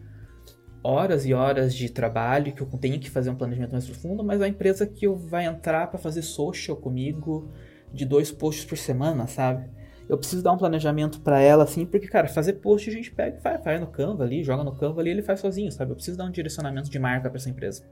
horas 0.83 1.27
e 1.27 1.35
horas 1.35 1.75
de 1.75 1.91
trabalho, 1.91 2.53
que 2.53 2.63
eu 2.63 2.67
tenho 2.67 2.99
que 2.99 3.11
fazer 3.11 3.31
um 3.31 3.35
planejamento 3.35 3.73
mais 3.73 3.87
profundo, 3.87 4.25
mas 4.25 4.41
a 4.41 4.49
empresa 4.49 4.87
que 4.87 5.07
eu 5.07 5.17
vai 5.17 5.45
entrar 5.45 5.89
para 5.89 5.99
fazer 5.99 6.23
social 6.23 6.77
comigo 6.77 7.49
de 7.93 8.05
dois 8.05 8.31
posts 8.31 8.65
por 8.65 8.79
semana, 8.79 9.27
sabe? 9.27 9.69
Eu 10.09 10.19
preciso 10.19 10.43
dar 10.43 10.53
um 10.53 10.59
planejamento 10.59 11.21
para 11.21 11.41
ela 11.41 11.65
assim, 11.65 11.87
porque 11.87 12.09
cara, 12.09 12.27
fazer 12.27 12.55
post 12.55 12.89
a 12.89 12.93
gente 12.93 13.13
pega 13.13 13.37
e 13.37 13.41
faz, 13.41 13.63
faz 13.63 13.81
no 13.81 13.87
Canva 13.87 14.25
ali, 14.25 14.43
joga 14.43 14.65
no 14.65 14.75
Canva 14.75 15.01
ali, 15.01 15.11
ele 15.11 15.23
faz 15.23 15.39
sozinho, 15.41 15.71
sabe? 15.71 15.93
Eu 15.93 15.97
preciso 15.97 16.19
dar 16.19 16.25
um 16.25 16.31
direcionamento 16.31 16.91
de 16.91 16.99
marca 16.99 17.29
para 17.29 17.39
essa 17.39 17.49
empresa. 17.49 17.85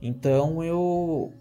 Então 0.00 0.62
eu 0.62 1.32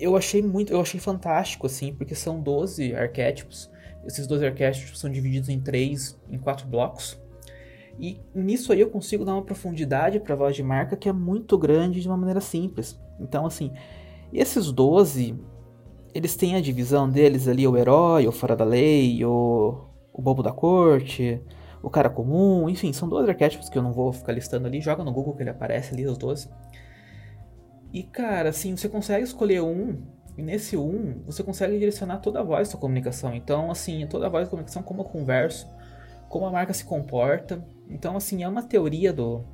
eu 0.00 0.16
achei 0.16 0.40
muito, 0.40 0.72
eu 0.72 0.80
achei 0.80 0.98
fantástico 0.98 1.66
assim, 1.66 1.92
porque 1.92 2.14
são 2.14 2.40
12 2.40 2.94
arquétipos. 2.94 3.70
Esses 4.06 4.26
12 4.26 4.46
arquétipos 4.46 4.98
são 4.98 5.10
divididos 5.10 5.50
em 5.50 5.60
três, 5.60 6.18
em 6.30 6.38
quatro 6.38 6.66
blocos. 6.66 7.20
E 7.98 8.20
nisso 8.34 8.72
aí 8.72 8.80
eu 8.80 8.90
consigo 8.90 9.24
dar 9.24 9.34
uma 9.34 9.42
profundidade 9.42 10.20
para 10.20 10.34
a 10.34 10.36
voz 10.36 10.54
de 10.54 10.62
marca 10.62 10.96
que 10.96 11.08
é 11.08 11.12
muito 11.12 11.58
grande 11.58 12.00
de 12.00 12.08
uma 12.08 12.16
maneira 12.16 12.40
simples. 12.40 12.98
Então 13.18 13.44
assim, 13.44 13.72
esses 14.32 14.70
12 14.70 15.36
eles 16.14 16.36
têm 16.36 16.56
a 16.56 16.60
divisão 16.60 17.08
deles 17.08 17.48
ali, 17.48 17.66
o 17.66 17.76
herói, 17.76 18.26
o 18.26 18.32
fora 18.32 18.56
da 18.56 18.64
lei, 18.64 19.24
o, 19.24 19.84
o 20.12 20.22
bobo 20.22 20.42
da 20.42 20.52
corte, 20.52 21.40
o 21.82 21.90
cara 21.90 22.08
comum, 22.08 22.68
enfim, 22.68 22.92
são 22.92 23.08
12 23.08 23.28
arquétipos 23.28 23.68
que 23.68 23.76
eu 23.76 23.82
não 23.82 23.92
vou 23.92 24.12
ficar 24.12 24.32
listando 24.32 24.66
ali, 24.66 24.80
joga 24.80 25.04
no 25.04 25.12
Google 25.12 25.34
que 25.34 25.42
ele 25.42 25.50
aparece 25.50 25.94
ali, 25.94 26.06
os 26.06 26.16
12. 26.16 26.48
E 27.92 28.02
cara, 28.02 28.50
assim, 28.50 28.76
você 28.76 28.88
consegue 28.88 29.24
escolher 29.24 29.62
um, 29.62 30.02
e 30.36 30.42
nesse 30.42 30.76
um, 30.76 31.22
você 31.26 31.42
consegue 31.42 31.78
direcionar 31.78 32.18
toda 32.18 32.40
a 32.40 32.42
voz 32.44 32.68
da 32.68 32.78
comunicação. 32.78 33.34
Então, 33.34 33.70
assim, 33.70 34.06
toda 34.06 34.26
a 34.26 34.28
voz 34.28 34.44
da 34.44 34.50
comunicação, 34.50 34.82
como 34.82 35.00
eu 35.00 35.04
converso, 35.04 35.68
como 36.28 36.46
a 36.46 36.50
marca 36.50 36.72
se 36.72 36.84
comporta. 36.84 37.64
Então, 37.88 38.16
assim, 38.16 38.42
é 38.42 38.48
uma 38.48 38.62
teoria 38.62 39.12
do, 39.12 39.44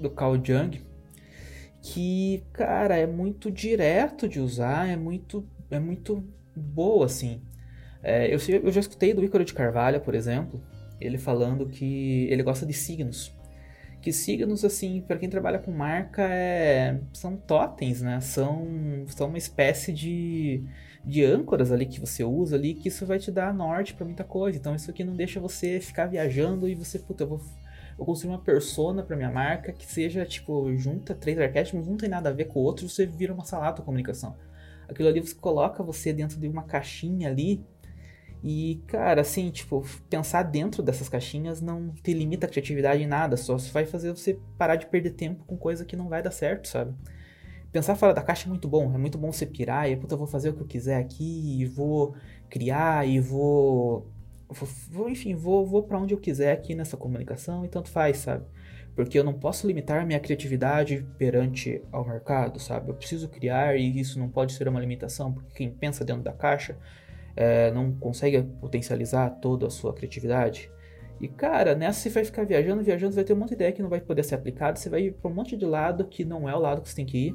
do 0.00 0.10
Carl 0.10 0.34
Jung 0.42 0.84
que, 1.82 2.42
cara, 2.52 2.96
é 2.96 3.06
muito 3.06 3.50
direto 3.50 4.28
de 4.28 4.40
usar, 4.40 4.88
é 4.88 4.96
muito, 4.96 5.46
é 5.70 5.78
muito 5.78 6.24
boa, 6.56 7.06
assim. 7.06 7.42
É, 8.02 8.26
eu, 8.26 8.38
eu 8.64 8.72
já 8.72 8.80
escutei 8.80 9.14
do 9.14 9.24
Ícaro 9.24 9.44
de 9.44 9.54
Carvalho, 9.54 10.00
por 10.00 10.14
exemplo, 10.14 10.60
ele 11.00 11.18
falando 11.18 11.68
que 11.68 12.26
ele 12.30 12.42
gosta 12.42 12.66
de 12.66 12.72
signos 12.72 13.35
que 14.06 14.12
signos, 14.12 14.64
assim, 14.64 15.00
para 15.00 15.18
quem 15.18 15.28
trabalha 15.28 15.58
com 15.58 15.72
marca, 15.72 16.22
é, 16.22 17.00
são 17.12 17.36
totens, 17.36 18.02
né? 18.02 18.20
São, 18.20 18.64
são 19.08 19.26
uma 19.26 19.36
espécie 19.36 19.92
de, 19.92 20.62
de 21.04 21.24
âncoras 21.24 21.72
ali 21.72 21.86
que 21.86 21.98
você 21.98 22.22
usa 22.22 22.54
ali, 22.54 22.74
que 22.74 22.86
isso 22.86 23.04
vai 23.04 23.18
te 23.18 23.32
dar 23.32 23.52
norte 23.52 23.94
para 23.94 24.04
muita 24.06 24.22
coisa. 24.22 24.56
Então 24.56 24.76
isso 24.76 24.88
aqui 24.88 25.02
não 25.02 25.16
deixa 25.16 25.40
você 25.40 25.80
ficar 25.80 26.06
viajando 26.06 26.68
e 26.68 26.74
você, 26.76 27.00
puta, 27.00 27.24
eu 27.24 27.28
vou, 27.30 27.40
eu 27.98 28.04
construir 28.04 28.30
uma 28.30 28.38
persona 28.38 29.02
para 29.02 29.16
minha 29.16 29.30
marca 29.32 29.72
que 29.72 29.84
seja, 29.84 30.24
tipo, 30.24 30.72
junta 30.76 31.12
três 31.12 31.36
arquétipos, 31.36 31.88
não 31.88 31.96
tem 31.96 32.08
nada 32.08 32.28
a 32.28 32.32
ver 32.32 32.44
com 32.44 32.60
o 32.60 32.62
outro, 32.62 32.88
você 32.88 33.06
vira 33.06 33.34
uma 33.34 33.44
salada 33.44 33.80
de 33.80 33.82
comunicação. 33.82 34.36
Aquilo 34.88 35.08
ali 35.08 35.18
você 35.18 35.34
coloca 35.34 35.82
você 35.82 36.12
dentro 36.12 36.38
de 36.38 36.46
uma 36.46 36.62
caixinha 36.62 37.28
ali 37.28 37.60
e, 38.48 38.80
cara, 38.86 39.22
assim, 39.22 39.50
tipo, 39.50 39.84
pensar 40.08 40.44
dentro 40.44 40.80
dessas 40.80 41.08
caixinhas 41.08 41.60
não 41.60 41.90
te 41.90 42.14
limita 42.14 42.46
a 42.46 42.48
criatividade 42.48 43.02
em 43.02 43.06
nada, 43.06 43.36
só 43.36 43.56
vai 43.72 43.84
fazer 43.84 44.12
você 44.12 44.38
parar 44.56 44.76
de 44.76 44.86
perder 44.86 45.10
tempo 45.10 45.44
com 45.44 45.56
coisa 45.56 45.84
que 45.84 45.96
não 45.96 46.08
vai 46.08 46.22
dar 46.22 46.30
certo, 46.30 46.68
sabe? 46.68 46.94
Pensar 47.72 47.96
fora 47.96 48.14
da 48.14 48.22
caixa 48.22 48.46
é 48.46 48.48
muito 48.48 48.68
bom, 48.68 48.94
é 48.94 48.98
muito 48.98 49.18
bom 49.18 49.32
você 49.32 49.44
pirar 49.44 49.90
e, 49.90 49.96
puta, 49.96 50.14
eu 50.14 50.18
vou 50.18 50.28
fazer 50.28 50.50
o 50.50 50.52
que 50.52 50.62
eu 50.62 50.66
quiser 50.66 50.96
aqui 51.00 51.60
e 51.60 51.66
vou 51.66 52.14
criar 52.48 53.04
e 53.04 53.18
vou. 53.18 54.06
vou 54.92 55.10
enfim, 55.10 55.34
vou, 55.34 55.66
vou 55.66 55.82
para 55.82 55.98
onde 55.98 56.14
eu 56.14 56.18
quiser 56.18 56.52
aqui 56.52 56.72
nessa 56.72 56.96
comunicação 56.96 57.64
e 57.64 57.68
tanto 57.68 57.90
faz, 57.90 58.18
sabe? 58.18 58.44
Porque 58.94 59.18
eu 59.18 59.24
não 59.24 59.34
posso 59.34 59.66
limitar 59.66 60.06
minha 60.06 60.20
criatividade 60.20 61.04
perante 61.18 61.82
ao 61.90 62.06
mercado, 62.06 62.60
sabe? 62.60 62.90
Eu 62.90 62.94
preciso 62.94 63.28
criar 63.28 63.76
e 63.76 63.98
isso 63.98 64.20
não 64.20 64.28
pode 64.28 64.52
ser 64.52 64.68
uma 64.68 64.78
limitação, 64.78 65.32
porque 65.32 65.52
quem 65.52 65.68
pensa 65.68 66.04
dentro 66.04 66.22
da 66.22 66.32
caixa 66.32 66.78
é, 67.36 67.70
não 67.70 67.92
consegue 67.92 68.42
potencializar 68.42 69.28
toda 69.30 69.66
a 69.66 69.70
sua 69.70 69.92
criatividade. 69.92 70.70
E 71.20 71.28
cara, 71.28 71.74
nessa 71.74 72.00
você 72.00 72.10
vai 72.10 72.24
ficar 72.24 72.44
viajando, 72.44 72.82
viajando, 72.82 73.14
vai 73.14 73.24
ter 73.24 73.32
um 73.32 73.36
monte 73.36 73.50
de 73.50 73.54
ideia 73.54 73.72
que 73.72 73.82
não 73.82 73.88
vai 73.88 74.00
poder 74.00 74.22
ser 74.22 74.34
aplicada, 74.34 74.78
você 74.78 74.88
vai 74.88 75.02
ir 75.02 75.12
para 75.12 75.30
um 75.30 75.34
monte 75.34 75.56
de 75.56 75.64
lado 75.64 76.06
que 76.06 76.24
não 76.24 76.48
é 76.48 76.54
o 76.54 76.58
lado 76.58 76.82
que 76.82 76.88
você 76.88 76.96
tem 76.96 77.06
que 77.06 77.28
ir. 77.28 77.34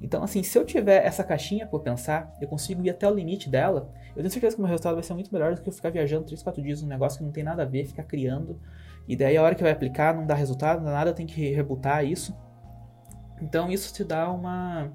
Então, 0.00 0.22
assim, 0.22 0.42
se 0.42 0.58
eu 0.58 0.64
tiver 0.64 1.04
essa 1.06 1.24
caixinha 1.24 1.66
por 1.66 1.80
pensar, 1.80 2.30
eu 2.40 2.48
consigo 2.48 2.84
ir 2.84 2.90
até 2.90 3.08
o 3.08 3.14
limite 3.14 3.48
dela, 3.48 3.90
eu 4.10 4.16
tenho 4.16 4.30
certeza 4.30 4.54
que 4.54 4.60
o 4.60 4.62
meu 4.62 4.68
resultado 4.68 4.94
vai 4.94 5.02
ser 5.02 5.14
muito 5.14 5.32
melhor 5.32 5.54
do 5.54 5.62
que 5.62 5.68
eu 5.68 5.72
ficar 5.72 5.88
viajando 5.88 6.26
3, 6.26 6.42
4 6.42 6.62
dias 6.62 6.82
num 6.82 6.88
negócio 6.88 7.18
que 7.18 7.24
não 7.24 7.32
tem 7.32 7.42
nada 7.42 7.62
a 7.62 7.66
ver, 7.66 7.86
ficar 7.86 8.04
criando, 8.04 8.60
e 9.08 9.16
daí 9.16 9.36
a 9.36 9.42
hora 9.42 9.54
que 9.54 9.62
vai 9.62 9.72
aplicar 9.72 10.14
não 10.14 10.26
dá 10.26 10.34
resultado, 10.34 10.78
não 10.78 10.86
dá 10.86 10.92
nada, 10.92 11.14
tem 11.14 11.26
que 11.26 11.50
rebutar 11.50 12.04
isso. 12.04 12.36
Então, 13.40 13.70
isso 13.70 13.94
te 13.94 14.04
dá 14.04 14.30
uma. 14.30 14.90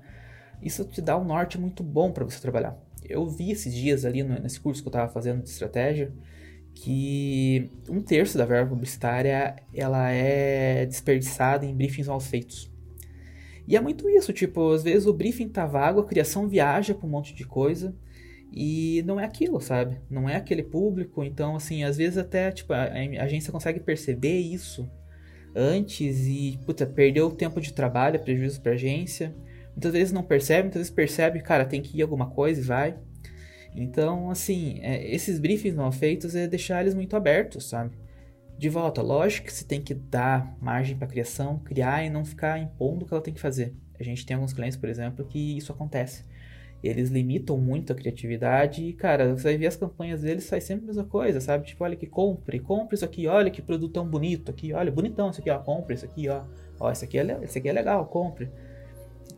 Isso 0.61 0.85
te 0.85 1.01
dá 1.01 1.17
um 1.17 1.23
norte 1.23 1.59
muito 1.59 1.81
bom 1.81 2.11
para 2.11 2.23
você 2.23 2.39
trabalhar 2.39 2.77
eu 3.07 3.25
vi 3.27 3.51
esses 3.51 3.73
dias 3.73 4.05
ali 4.05 4.23
no, 4.23 4.39
nesse 4.39 4.59
curso 4.59 4.81
que 4.81 4.87
eu 4.87 4.91
estava 4.91 5.11
fazendo 5.11 5.43
de 5.43 5.49
estratégia 5.49 6.11
que 6.73 7.69
um 7.89 8.01
terço 8.01 8.37
da 8.37 8.45
verba 8.45 8.69
publicitária 8.69 9.55
ela 9.73 10.09
é 10.09 10.85
desperdiçada 10.85 11.65
em 11.65 11.75
briefings 11.75 12.07
mal 12.07 12.19
feitos. 12.19 12.71
E 13.67 13.75
é 13.75 13.81
muito 13.81 14.09
isso, 14.09 14.33
tipo, 14.33 14.71
às 14.71 14.83
vezes 14.83 15.05
o 15.05 15.13
briefing 15.13 15.49
tá 15.49 15.65
vago, 15.65 15.99
a 15.99 16.05
criação 16.05 16.47
viaja 16.47 16.93
para 16.93 17.05
um 17.05 17.09
monte 17.09 17.33
de 17.33 17.45
coisa 17.45 17.95
e 18.51 19.03
não 19.05 19.19
é 19.19 19.25
aquilo, 19.25 19.61
sabe? 19.61 19.97
Não 20.09 20.27
é 20.27 20.35
aquele 20.35 20.63
público, 20.63 21.23
então 21.23 21.55
assim, 21.55 21.83
às 21.83 21.97
vezes 21.97 22.17
até 22.17 22.51
tipo 22.51 22.73
a, 22.73 22.83
a 22.83 23.23
agência 23.23 23.51
consegue 23.51 23.79
perceber 23.79 24.39
isso 24.39 24.89
antes 25.55 26.25
e 26.27 26.59
puta, 26.65 26.85
perdeu 26.85 27.27
o 27.27 27.35
tempo 27.35 27.61
de 27.61 27.73
trabalho, 27.73 28.15
é 28.15 28.19
prejuízo 28.19 28.61
para 28.61 28.71
a 28.71 28.75
agência. 28.75 29.33
Muitas 29.71 29.93
vezes 29.93 30.11
não 30.11 30.23
percebe, 30.23 30.63
muitas 30.63 30.79
vezes 30.79 30.93
percebe, 30.93 31.41
cara, 31.41 31.65
tem 31.65 31.81
que 31.81 31.97
ir 31.97 32.01
alguma 32.01 32.29
coisa 32.29 32.59
e 32.59 32.63
vai. 32.63 32.97
Então, 33.75 34.29
assim, 34.29 34.79
é, 34.81 35.13
esses 35.13 35.39
briefings 35.39 35.75
não 35.75 35.91
feitos 35.91 36.35
é 36.35 36.47
deixar 36.47 36.81
eles 36.81 36.93
muito 36.93 37.15
abertos, 37.15 37.69
sabe? 37.69 37.95
De 38.57 38.69
volta, 38.69 39.01
lógico 39.01 39.47
que 39.47 39.53
você 39.53 39.65
tem 39.65 39.81
que 39.81 39.93
dar 39.93 40.55
margem 40.61 40.95
para 40.95 41.07
criação, 41.07 41.59
criar 41.59 42.03
e 42.03 42.09
não 42.09 42.23
ficar 42.23 42.59
impondo 42.59 43.05
o 43.05 43.07
que 43.07 43.13
ela 43.13 43.23
tem 43.23 43.33
que 43.33 43.41
fazer. 43.41 43.73
A 43.99 44.03
gente 44.03 44.25
tem 44.25 44.35
alguns 44.35 44.53
clientes, 44.53 44.77
por 44.77 44.89
exemplo, 44.89 45.25
que 45.25 45.57
isso 45.57 45.71
acontece. 45.71 46.25
Eles 46.83 47.09
limitam 47.09 47.57
muito 47.57 47.93
a 47.93 47.95
criatividade 47.95 48.83
e, 48.83 48.93
cara, 48.93 49.35
você 49.35 49.43
vai 49.43 49.57
ver 49.57 49.67
as 49.67 49.75
campanhas 49.75 50.21
deles, 50.21 50.45
sai 50.45 50.59
sempre 50.59 50.85
a 50.85 50.87
mesma 50.87 51.03
coisa, 51.03 51.39
sabe? 51.39 51.65
Tipo, 51.67 51.83
olha 51.83 51.95
que 51.95 52.07
compre, 52.07 52.59
compre 52.59 52.95
isso 52.95 53.05
aqui, 53.05 53.27
olha 53.27 53.51
que 53.51 53.61
produtão 53.61 54.07
bonito 54.07 54.49
aqui, 54.49 54.73
olha, 54.73 54.91
bonitão 54.91 55.29
isso 55.29 55.39
aqui, 55.39 55.49
ó, 55.49 55.59
compre 55.59 55.93
isso 55.93 56.05
aqui, 56.05 56.27
ó. 56.27 56.43
Ó, 56.79 56.91
esse 56.91 57.05
aqui 57.05 57.19
é, 57.19 57.39
esse 57.43 57.59
aqui 57.59 57.69
é 57.69 57.71
legal, 57.71 58.05
compre. 58.07 58.49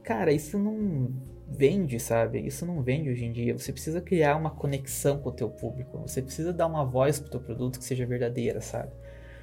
Cara, 0.03 0.31
isso 0.31 0.57
não 0.57 1.11
vende, 1.47 1.99
sabe? 1.99 2.39
Isso 2.45 2.65
não 2.65 2.81
vende 2.81 3.09
hoje 3.09 3.25
em 3.25 3.31
dia. 3.31 3.57
Você 3.57 3.71
precisa 3.71 4.01
criar 4.01 4.35
uma 4.35 4.49
conexão 4.49 5.19
com 5.19 5.29
o 5.29 5.33
teu 5.33 5.49
público. 5.49 5.99
Você 5.99 6.21
precisa 6.21 6.51
dar 6.51 6.67
uma 6.67 6.83
voz 6.83 7.19
pro 7.19 7.29
teu 7.29 7.39
produto 7.39 7.79
que 7.79 7.85
seja 7.85 8.05
verdadeira, 8.05 8.59
sabe? 8.61 8.91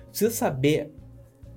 Precisa 0.09 0.31
saber 0.31 0.93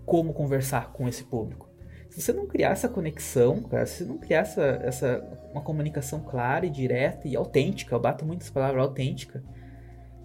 como 0.05 0.33
conversar 0.33 0.91
com 0.91 1.07
esse 1.07 1.23
público. 1.23 1.69
Se 2.09 2.21
você 2.21 2.31
não 2.31 2.45
criar 2.45 2.69
essa 2.69 2.87
conexão, 2.87 3.63
cara, 3.63 3.85
se 3.87 4.03
você 4.03 4.05
não 4.05 4.19
criar 4.19 4.41
essa, 4.41 4.61
essa 4.83 5.23
uma 5.51 5.61
comunicação 5.61 6.19
clara 6.19 6.65
e 6.65 6.69
direta 6.69 7.27
e 7.27 7.35
autêntica, 7.35 7.95
eu 7.95 7.99
bato 7.99 8.23
muito 8.23 8.43
essa 8.43 8.51
palavra 8.51 8.81
autêntica, 8.81 9.43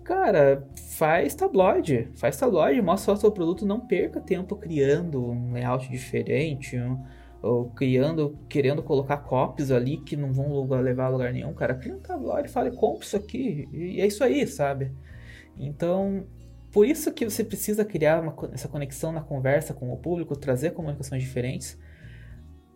cara, 0.04 0.68
faz 0.98 1.34
tabloide, 1.34 2.10
faz 2.16 2.36
tabloide, 2.36 2.82
mostra 2.82 3.14
o 3.14 3.16
seu 3.16 3.32
produto, 3.32 3.64
não 3.64 3.80
perca 3.80 4.20
tempo 4.20 4.54
criando 4.56 5.30
um 5.30 5.52
layout 5.52 5.90
diferente, 5.90 6.78
um, 6.78 7.02
ou 7.42 7.71
criando, 7.71 8.38
querendo 8.49 8.83
colocar 8.83 9.18
copies 9.18 9.71
ali 9.71 9.99
que 9.99 10.16
não 10.16 10.33
vão 10.33 10.64
levar 10.80 11.07
a 11.07 11.09
lugar 11.09 11.33
nenhum, 11.33 11.54
cara, 11.54 11.75
cria 11.75 11.95
um 11.95 12.00
tabloide 12.00 12.49
e 12.49 12.52
fala, 12.52 12.71
compra 12.71 13.04
isso 13.04 13.16
aqui, 13.16 13.68
e 13.73 14.00
é 14.00 14.07
isso 14.07 14.25
aí, 14.25 14.47
sabe? 14.47 14.92
Então, 15.57 16.26
por 16.73 16.87
isso 16.87 17.12
que 17.12 17.25
você 17.25 17.45
precisa 17.45 17.85
criar 17.85 18.21
uma, 18.21 18.35
essa 18.52 18.68
conexão 18.68 19.12
na 19.12 19.21
conversa 19.21 19.73
com 19.73 19.92
o 19.92 19.97
público, 19.97 20.37
trazer 20.37 20.73
comunicações 20.73 21.23
diferentes, 21.23 21.78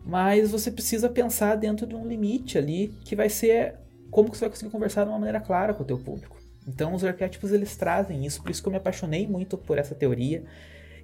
mas 0.05 0.51
você 0.51 0.71
precisa 0.71 1.09
pensar 1.09 1.55
dentro 1.55 1.85
de 1.85 1.95
um 1.95 2.07
limite 2.07 2.57
ali, 2.57 2.89
que 3.05 3.15
vai 3.15 3.29
ser 3.29 3.75
como 4.09 4.29
que 4.29 4.37
você 4.37 4.45
vai 4.45 4.49
conseguir 4.49 4.71
conversar 4.71 5.03
de 5.03 5.09
uma 5.09 5.17
maneira 5.17 5.39
clara 5.39 5.73
com 5.73 5.83
o 5.83 5.85
teu 5.85 5.97
público. 5.97 6.37
Então, 6.67 6.93
os 6.93 7.03
arquétipos, 7.03 7.51
eles 7.51 7.75
trazem 7.75 8.25
isso, 8.25 8.41
por 8.41 8.51
isso 8.51 8.61
que 8.61 8.67
eu 8.67 8.71
me 8.71 8.77
apaixonei 8.77 9.27
muito 9.27 9.57
por 9.57 9.77
essa 9.77 9.93
teoria, 9.93 10.43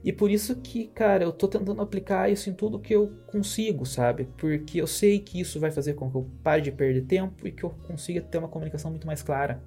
e 0.03 0.13
por 0.13 0.31
isso 0.31 0.55
que, 0.55 0.87
cara, 0.87 1.23
eu 1.23 1.31
tô 1.31 1.47
tentando 1.47 1.81
aplicar 1.81 2.31
isso 2.31 2.49
em 2.49 2.53
tudo 2.53 2.79
que 2.79 2.95
eu 2.95 3.11
consigo, 3.27 3.85
sabe? 3.85 4.29
Porque 4.37 4.79
eu 4.79 4.87
sei 4.87 5.19
que 5.19 5.39
isso 5.41 5.59
vai 5.59 5.71
fazer 5.71 5.93
com 5.93 6.09
que 6.09 6.15
eu 6.15 6.29
pare 6.41 6.61
de 6.61 6.71
perder 6.71 7.05
tempo 7.05 7.45
e 7.45 7.51
que 7.51 7.63
eu 7.63 7.69
consiga 7.69 8.21
ter 8.21 8.37
uma 8.37 8.47
comunicação 8.47 8.91
muito 8.91 9.05
mais 9.05 9.21
clara. 9.21 9.61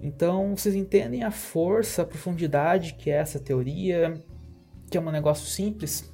Então, 0.00 0.56
vocês 0.56 0.74
entendem 0.74 1.22
a 1.22 1.30
força, 1.30 2.02
a 2.02 2.06
profundidade 2.06 2.94
que 2.94 3.10
é 3.10 3.14
essa 3.14 3.38
teoria, 3.38 4.14
que 4.90 4.96
é 4.96 5.00
um 5.00 5.10
negócio 5.10 5.46
simples. 5.46 6.12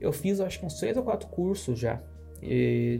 Eu 0.00 0.12
fiz, 0.12 0.40
acho 0.40 0.58
que 0.58 0.66
uns 0.66 0.78
três 0.78 0.96
ou 0.96 1.02
quatro 1.02 1.28
cursos 1.28 1.78
já 1.78 2.02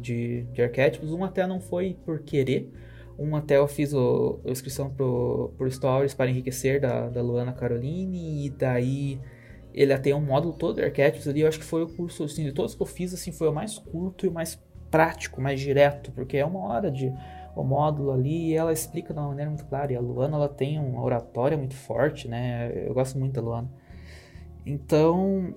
de, 0.01 0.47
de 0.53 0.63
arquétipos. 0.63 1.11
Um 1.13 1.25
até 1.25 1.47
não 1.47 1.61
foi 1.61 1.97
por 2.05 2.21
querer, 2.21 2.71
um 3.19 3.35
até 3.37 3.57
eu 3.57 3.69
fiz 3.69 3.93
o, 3.93 4.41
a 4.47 4.51
inscrição 4.51 4.91
pro, 4.91 5.53
pro 5.57 5.71
Stories 5.71 6.15
para 6.15 6.31
enriquecer 6.31 6.81
da, 6.81 7.09
da 7.09 7.23
Luana 7.23 7.53
Caroline, 7.53 8.47
e 8.47 8.51
daí 8.51 9.21
ele 9.75 9.97
tem 9.99 10.15
um 10.15 10.21
módulo 10.21 10.55
todo 10.55 10.77
de 10.77 10.85
arquétipos 10.85 11.27
ali. 11.29 11.41
Eu 11.41 11.49
acho 11.49 11.59
que 11.59 11.65
foi 11.65 11.83
o 11.83 11.89
curso, 11.89 12.25
assim, 12.25 12.45
de 12.45 12.53
todos 12.53 12.75
que 12.75 12.83
eu 12.83 12.87
fiz, 12.87 13.13
assim, 13.15 13.33
foi 13.33 13.49
o 13.49 13.53
mais 13.53 13.79
curto 13.79 14.27
e 14.27 14.29
o 14.29 14.33
mais 14.33 14.61
prático, 14.91 15.41
mais 15.41 15.61
direto, 15.61 16.13
porque 16.13 16.37
é 16.37 16.45
uma 16.45 16.61
hora 16.61 16.91
de 16.91 17.13
o 17.55 17.63
módulo 17.63 18.13
ali 18.13 18.51
e 18.51 18.55
ela 18.55 18.73
explica 18.73 19.13
de 19.13 19.21
uma 19.21 19.29
maneira 19.29 19.51
muito 19.51 19.65
clara. 19.67 19.93
E 19.93 19.97
a 19.97 20.01
Luana, 20.01 20.37
ela 20.37 20.49
tem 20.49 20.79
uma 20.79 21.03
oratória 21.03 21.57
muito 21.57 21.75
forte, 21.75 22.29
né? 22.29 22.73
Eu 22.87 22.95
gosto 22.95 23.19
muito 23.19 23.35
da 23.35 23.41
Luana. 23.41 23.71
Então, 24.65 25.55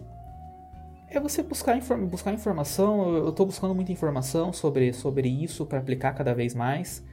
é 1.10 1.19
você 1.19 1.43
buscar, 1.43 1.77
inform 1.77 2.05
buscar 2.05 2.34
informação. 2.34 3.15
Eu 3.15 3.29
estou 3.29 3.45
buscando 3.45 3.74
muita 3.74 3.91
informação 3.91 4.51
sobre, 4.51 4.91
sobre 4.93 5.29
isso 5.29 5.65
para 5.65 5.79
aplicar 5.79 6.13
cada 6.13 6.34
vez 6.34 6.53
mais. 6.53 7.03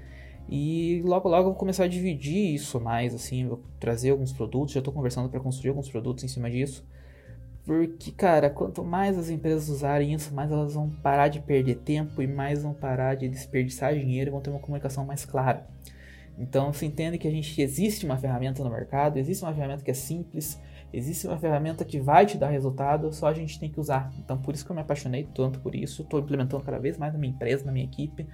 E 0.49 1.03
logo 1.05 1.29
logo 1.29 1.43
eu 1.43 1.53
vou 1.53 1.55
começar 1.55 1.85
a 1.85 1.89
dividir 1.89 2.55
isso 2.55 2.81
mais, 2.81 3.15
assim, 3.15 3.47
vou 3.47 3.63
trazer 3.81 4.11
alguns 4.11 4.33
produtos, 4.33 4.75
já 4.75 4.81
estou 4.81 4.93
conversando 4.93 5.29
para 5.29 5.41
construir 5.41 5.71
alguns 5.71 5.89
produtos 5.89 6.25
em 6.25 6.29
cima 6.29 6.51
disso. 6.51 6.85
Porque, 7.65 8.11
cara, 8.11 8.51
quanto 8.51 8.85
mais 8.85 9.17
as 9.17 9.31
empresas 9.31 9.69
usarem 9.69 10.13
isso, 10.13 10.35
mais 10.35 10.51
elas 10.51 10.75
vão 10.75 10.91
parar 10.91 11.29
de 11.29 11.41
perder 11.41 11.77
tempo 11.77 12.21
e 12.21 12.27
mais 12.27 12.65
vão 12.65 12.75
parar 12.75 13.15
de 13.15 13.29
desperdiçar 13.29 13.95
dinheiro 13.95 14.31
e 14.31 14.33
vão 14.33 14.41
ter 14.41 14.51
uma 14.51 14.59
comunicação 14.59 15.05
mais 15.05 15.25
clara. 15.25 15.67
Então, 16.37 16.73
você 16.73 16.87
entende 16.87 17.19
que 17.19 17.29
a 17.29 17.31
gente 17.31 17.61
existe 17.61 18.05
uma 18.05 18.17
ferramenta 18.17 18.65
no 18.65 18.71
mercado, 18.71 19.17
existe 19.17 19.45
uma 19.45 19.55
ferramenta 19.55 19.85
que 19.85 19.91
é 19.91 19.95
simples, 19.95 20.61
existe 20.93 21.27
uma 21.27 21.39
ferramenta 21.39 21.85
que 21.85 22.01
vai 22.01 22.27
te 22.27 22.37
dar 22.37 22.49
resultado, 22.49 23.13
só 23.13 23.29
a 23.29 23.35
gente 23.35 23.61
tem 23.61 23.71
que 23.71 23.79
usar. 23.79 24.13
Então, 24.19 24.37
por 24.39 24.55
isso 24.55 24.65
que 24.65 24.73
eu 24.73 24.75
me 24.75 24.83
apaixonei 24.83 25.29
tanto 25.33 25.61
por 25.61 25.75
isso, 25.75 26.03
estou 26.03 26.19
implementando 26.19 26.65
cada 26.65 26.79
vez 26.79 26.99
mais 26.99 27.13
na 27.13 27.19
minha 27.19 27.33
empresa, 27.33 27.65
na 27.65 27.71
minha 27.71 27.85
equipe, 27.85 28.27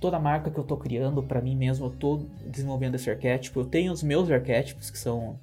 toda 0.00 0.18
marca 0.18 0.50
que 0.50 0.58
eu 0.58 0.62
estou 0.62 0.76
criando 0.76 1.22
para 1.22 1.40
mim 1.40 1.54
mesmo, 1.54 1.86
eu 1.86 1.92
estou 1.92 2.26
desenvolvendo 2.46 2.94
esse 2.94 3.10
arquétipo. 3.10 3.60
Eu 3.60 3.66
tenho 3.66 3.92
os 3.92 4.02
meus 4.02 4.30
arquétipos 4.30 4.90
que 4.90 4.98
são 4.98 5.38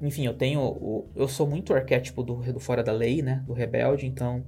enfim, 0.00 0.26
eu 0.26 0.34
tenho 0.34 1.06
eu 1.14 1.26
sou 1.26 1.46
muito 1.46 1.74
arquétipo 1.74 2.22
do, 2.22 2.36
do 2.52 2.60
fora 2.60 2.82
da 2.84 2.92
lei, 2.92 3.20
né, 3.20 3.42
do 3.46 3.52
rebelde, 3.52 4.06
então 4.06 4.44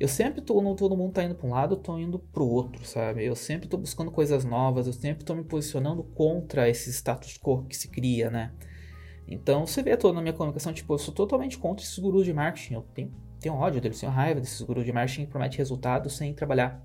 eu 0.00 0.08
sempre 0.08 0.40
tô, 0.40 0.62
não 0.62 0.74
todo 0.74 0.96
mundo 0.96 1.12
tá 1.12 1.22
indo 1.22 1.34
para 1.34 1.46
um 1.46 1.50
lado, 1.50 1.74
eu 1.74 1.78
tô 1.78 1.98
indo 1.98 2.18
pro 2.18 2.46
outro, 2.46 2.86
sabe? 2.86 3.22
Eu 3.22 3.36
sempre 3.36 3.68
tô 3.68 3.76
buscando 3.76 4.10
coisas 4.10 4.46
novas, 4.46 4.86
eu 4.86 4.94
sempre 4.94 5.22
tô 5.22 5.34
me 5.34 5.44
posicionando 5.44 6.02
contra 6.02 6.70
esse 6.70 6.90
status 6.90 7.36
quo 7.36 7.66
que 7.66 7.76
se 7.76 7.88
cria, 7.88 8.30
né? 8.30 8.50
Então, 9.28 9.66
você 9.66 9.82
vê 9.82 9.94
toda 9.98 10.14
na 10.14 10.22
minha 10.22 10.32
comunicação, 10.32 10.72
tipo, 10.72 10.94
eu 10.94 10.98
sou 10.98 11.12
totalmente 11.12 11.58
contra 11.58 11.84
esses 11.84 11.98
gurus 11.98 12.24
de 12.24 12.32
marketing, 12.32 12.74
eu 12.74 12.82
tenho, 12.94 13.12
tenho 13.38 13.54
ódio 13.54 13.78
deles, 13.78 14.00
tenho 14.00 14.10
raiva 14.10 14.40
desses 14.40 14.62
gurus 14.62 14.86
de 14.86 14.92
marketing 14.92 15.26
que 15.26 15.30
prometem 15.30 15.58
resultados 15.58 16.16
sem 16.16 16.32
trabalhar. 16.32 16.82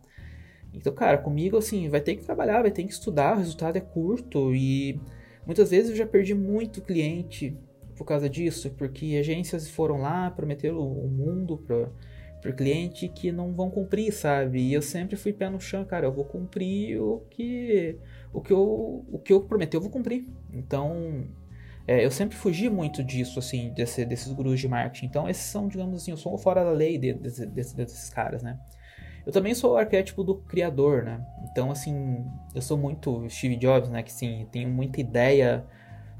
Então, 0.75 0.93
cara, 0.93 1.17
comigo, 1.17 1.57
assim, 1.57 1.89
vai 1.89 2.01
ter 2.01 2.15
que 2.15 2.23
trabalhar, 2.23 2.61
vai 2.61 2.71
ter 2.71 2.83
que 2.83 2.91
estudar, 2.91 3.35
o 3.35 3.39
resultado 3.39 3.77
é 3.77 3.81
curto 3.81 4.53
e 4.53 4.99
muitas 5.45 5.71
vezes 5.71 5.91
eu 5.91 5.95
já 5.95 6.05
perdi 6.05 6.33
muito 6.33 6.81
cliente 6.81 7.57
por 7.95 8.05
causa 8.05 8.29
disso, 8.29 8.71
porque 8.71 9.15
agências 9.17 9.69
foram 9.69 10.01
lá, 10.01 10.29
prometeram 10.29 10.79
o 10.79 11.07
mundo 11.07 11.57
para 11.57 12.51
o 12.51 12.53
cliente 12.53 13.07
que 13.07 13.31
não 13.31 13.53
vão 13.53 13.71
cumprir, 13.71 14.11
sabe? 14.11 14.59
E 14.59 14.73
eu 14.73 14.81
sempre 14.81 15.15
fui 15.15 15.31
pé 15.31 15.49
no 15.49 15.59
chão, 15.59 15.85
cara, 15.85 16.05
eu 16.05 16.11
vou 16.11 16.25
cumprir 16.25 16.99
o 17.01 17.19
que 17.29 17.97
o 18.33 18.41
que 18.41 18.51
eu, 18.51 19.05
o 19.09 19.17
que 19.17 19.31
eu 19.31 19.41
prometi, 19.41 19.75
eu 19.75 19.81
vou 19.81 19.89
cumprir. 19.89 20.27
Então, 20.51 21.25
é, 21.87 22.03
eu 22.03 22.11
sempre 22.11 22.35
fugi 22.35 22.69
muito 22.69 23.03
disso, 23.03 23.39
assim, 23.39 23.71
desse, 23.73 24.05
desses 24.05 24.31
gurus 24.33 24.59
de 24.59 24.67
marketing. 24.67 25.05
Então, 25.05 25.29
esses 25.29 25.45
são, 25.45 25.67
digamos 25.67 26.01
assim, 26.01 26.11
eu 26.11 26.17
sou 26.17 26.37
fora 26.37 26.63
da 26.63 26.71
lei 26.71 26.97
de, 26.97 27.13
de, 27.13 27.45
de, 27.45 27.75
desses 27.75 28.09
caras, 28.09 28.43
né? 28.43 28.59
Eu 29.25 29.31
também 29.31 29.55
sou 29.55 29.73
o 29.73 29.77
arquétipo 29.77 30.23
do 30.23 30.35
criador, 30.35 31.03
né? 31.03 31.25
Então, 31.51 31.71
assim, 31.71 32.23
eu 32.53 32.61
sou 32.61 32.77
muito 32.77 33.27
Steve 33.29 33.55
Jobs, 33.55 33.89
né? 33.89 34.03
Que, 34.03 34.11
sim, 34.11 34.45
tenho 34.51 34.69
muita 34.69 35.01
ideia 35.01 35.65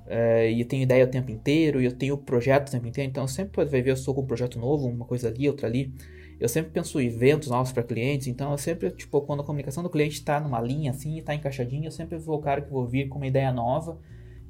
é, 0.08 0.52
e 0.52 0.62
eu 0.62 0.68
tenho 0.68 0.84
ideia 0.84 1.04
o 1.06 1.08
tempo 1.08 1.32
inteiro, 1.32 1.82
e 1.82 1.86
eu 1.86 1.92
tenho 1.92 2.18
projeto 2.18 2.68
o 2.68 2.72
tempo 2.72 2.88
inteiro, 2.88 3.10
então 3.10 3.28
sempre 3.28 3.66
vai 3.66 3.82
ver, 3.82 3.90
eu 3.90 3.96
estou 3.96 4.14
com 4.14 4.22
um 4.22 4.26
projeto 4.26 4.60
novo, 4.60 4.88
uma 4.88 5.06
coisa 5.06 5.28
ali, 5.28 5.48
outra 5.50 5.68
ali. 5.68 5.94
Eu 6.40 6.50
sempre 6.50 6.72
penso 6.72 7.00
em 7.00 7.08
eventos 7.08 7.50
novos 7.50 7.72
para 7.72 7.82
clientes, 7.82 8.28
então 8.28 8.52
eu 8.52 8.58
sempre, 8.58 8.92
tipo, 8.92 9.22
quando 9.22 9.42
a 9.42 9.46
comunicação 9.46 9.82
do 9.82 9.90
cliente 9.90 10.16
está 10.16 10.40
numa 10.40 10.60
linha 10.62 10.92
assim, 10.92 11.18
está 11.18 11.34
encaixadinha, 11.34 11.88
eu 11.88 11.92
sempre 11.92 12.18
vou 12.18 12.38
o 12.38 12.42
cara 12.42 12.62
que 12.62 12.70
vou 12.70 12.86
vir 12.86 13.08
com 13.08 13.18
uma 13.18 13.28
ideia 13.28 13.52
nova, 13.54 13.98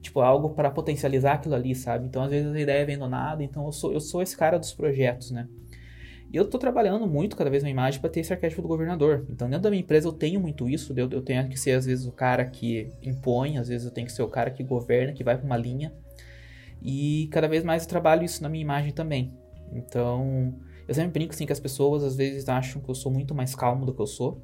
tipo, 0.02 0.20
algo 0.20 0.50
para 0.50 0.72
potencializar 0.72 1.34
aquilo 1.34 1.56
ali, 1.56 1.76
sabe? 1.76 2.08
Então 2.08 2.24
às 2.24 2.32
vezes 2.32 2.52
a 2.54 2.60
ideia 2.60 2.86
vem 2.86 2.98
do 2.98 3.08
nada, 3.08 3.44
então 3.44 3.66
eu 3.66 3.72
sou, 3.72 3.94
eu 3.94 4.00
sou 4.00 4.22
esse 4.22 4.36
cara 4.36 4.58
dos 4.58 4.74
projetos, 4.74 5.30
né? 5.32 5.48
E 6.36 6.38
eu 6.38 6.44
estou 6.44 6.60
trabalhando 6.60 7.08
muito 7.08 7.38
cada 7.38 7.50
vez 7.50 7.64
na 7.64 7.70
imagem 7.70 8.02
para 8.02 8.10
ter 8.10 8.20
esse 8.20 8.34
arquétipo 8.34 8.62
do 8.62 8.68
governador. 8.68 9.26
Então, 9.30 9.48
dentro 9.48 9.64
da 9.64 9.70
minha 9.70 9.82
empresa 9.82 10.06
eu 10.06 10.12
tenho 10.12 10.38
muito 10.38 10.68
isso, 10.68 10.94
eu, 10.98 11.10
eu 11.10 11.22
tenho 11.22 11.48
que 11.48 11.58
ser 11.58 11.72
às 11.72 11.86
vezes 11.86 12.06
o 12.06 12.12
cara 12.12 12.44
que 12.44 12.92
impõe, 13.02 13.58
às 13.58 13.70
vezes 13.70 13.88
eu 13.88 13.94
tenho 13.94 14.06
que 14.06 14.12
ser 14.12 14.22
o 14.22 14.28
cara 14.28 14.52
que 14.52 14.62
governa, 14.62 15.14
que 15.14 15.24
vai 15.24 15.38
para 15.38 15.46
uma 15.46 15.56
linha. 15.56 15.94
E 16.82 17.30
cada 17.32 17.48
vez 17.48 17.64
mais 17.64 17.84
eu 17.84 17.88
trabalho 17.88 18.26
isso 18.26 18.44
na 18.44 18.50
minha 18.50 18.62
imagem 18.62 18.92
também. 18.92 19.34
Então, 19.72 20.54
eu 20.86 20.94
sempre 20.94 21.14
brinco 21.14 21.34
assim 21.34 21.46
que 21.46 21.54
as 21.54 21.60
pessoas 21.62 22.04
às 22.04 22.18
vezes 22.18 22.50
acham 22.50 22.82
que 22.82 22.90
eu 22.90 22.96
sou 22.96 23.10
muito 23.10 23.34
mais 23.34 23.56
calmo 23.56 23.86
do 23.86 23.94
que 23.94 24.02
eu 24.02 24.08
sou 24.08 24.42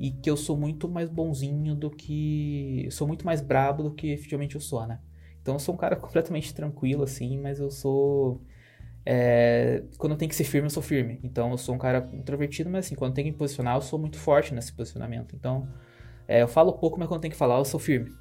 e 0.00 0.10
que 0.10 0.28
eu 0.28 0.36
sou 0.36 0.56
muito 0.56 0.88
mais 0.88 1.08
bonzinho 1.08 1.76
do 1.76 1.88
que 1.88 2.88
sou 2.90 3.06
muito 3.06 3.24
mais 3.24 3.40
brabo 3.40 3.84
do 3.84 3.94
que 3.94 4.08
efetivamente 4.08 4.56
eu 4.56 4.60
sou, 4.60 4.84
né? 4.88 4.98
Então 5.40 5.54
eu 5.54 5.60
sou 5.60 5.72
um 5.72 5.78
cara 5.78 5.94
completamente 5.96 6.52
tranquilo, 6.52 7.04
assim, 7.04 7.38
mas 7.38 7.60
eu 7.60 7.70
sou. 7.70 8.42
É, 9.04 9.82
quando 9.98 10.16
tenho 10.16 10.28
que 10.28 10.34
ser 10.34 10.44
firme, 10.44 10.66
eu 10.66 10.70
sou 10.70 10.82
firme. 10.82 11.18
Então 11.22 11.50
eu 11.50 11.58
sou 11.58 11.74
um 11.74 11.78
cara 11.78 12.08
introvertido, 12.12 12.70
mas 12.70 12.86
assim, 12.86 12.94
quando 12.94 13.14
tenho 13.14 13.26
que 13.26 13.32
me 13.32 13.38
posicionar, 13.38 13.76
eu 13.76 13.82
sou 13.82 13.98
muito 13.98 14.18
forte 14.18 14.54
nesse 14.54 14.72
posicionamento. 14.72 15.34
Então 15.34 15.68
é, 16.26 16.42
eu 16.42 16.48
falo 16.48 16.72
pouco, 16.72 16.98
mas 16.98 17.08
quando 17.08 17.20
tenho 17.22 17.32
que 17.32 17.38
falar, 17.38 17.58
eu 17.58 17.64
sou 17.64 17.80
firme. 17.80 18.12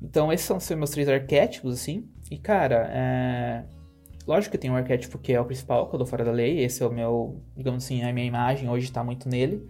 Então 0.00 0.32
esses 0.32 0.46
são 0.46 0.56
os 0.56 0.70
meus 0.70 0.90
três 0.90 1.08
arquétipos, 1.08 1.74
assim. 1.74 2.08
E 2.30 2.38
cara, 2.38 2.88
é, 2.92 3.64
lógico 4.26 4.52
que 4.52 4.58
tem 4.58 4.70
um 4.70 4.76
arquétipo 4.76 5.18
que 5.18 5.32
é 5.32 5.40
o 5.40 5.44
principal, 5.44 5.88
que 5.88 5.94
eu 5.94 5.98
dou 5.98 6.06
fora 6.06 6.24
da 6.24 6.32
lei. 6.32 6.60
Esse 6.60 6.82
é 6.82 6.86
o 6.86 6.90
meu, 6.90 7.42
digamos 7.56 7.84
assim, 7.84 8.02
a 8.02 8.12
minha 8.12 8.26
imagem 8.26 8.68
hoje 8.68 8.86
está 8.86 9.04
muito 9.04 9.28
nele. 9.28 9.68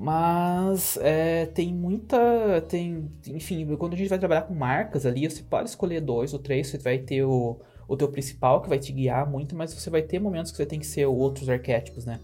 Mas 0.00 0.96
é, 0.98 1.46
tem 1.46 1.74
muita. 1.74 2.60
Tem, 2.68 3.10
enfim, 3.26 3.66
quando 3.76 3.94
a 3.94 3.96
gente 3.96 4.08
vai 4.08 4.18
trabalhar 4.18 4.42
com 4.42 4.54
marcas 4.54 5.04
ali, 5.04 5.28
você 5.28 5.42
pode 5.42 5.68
escolher 5.70 6.00
dois 6.00 6.32
ou 6.32 6.38
três, 6.38 6.68
você 6.68 6.78
vai 6.78 6.98
ter 6.98 7.24
o, 7.24 7.60
o 7.88 7.96
teu 7.96 8.08
principal 8.08 8.60
que 8.60 8.68
vai 8.68 8.78
te 8.78 8.92
guiar 8.92 9.28
muito, 9.28 9.56
mas 9.56 9.72
você 9.72 9.88
vai 9.88 10.02
ter 10.02 10.20
momentos 10.20 10.52
que 10.52 10.58
você 10.58 10.66
tem 10.66 10.78
que 10.78 10.86
ser 10.86 11.06
outros 11.06 11.48
arquétipos, 11.48 12.04
né? 12.04 12.20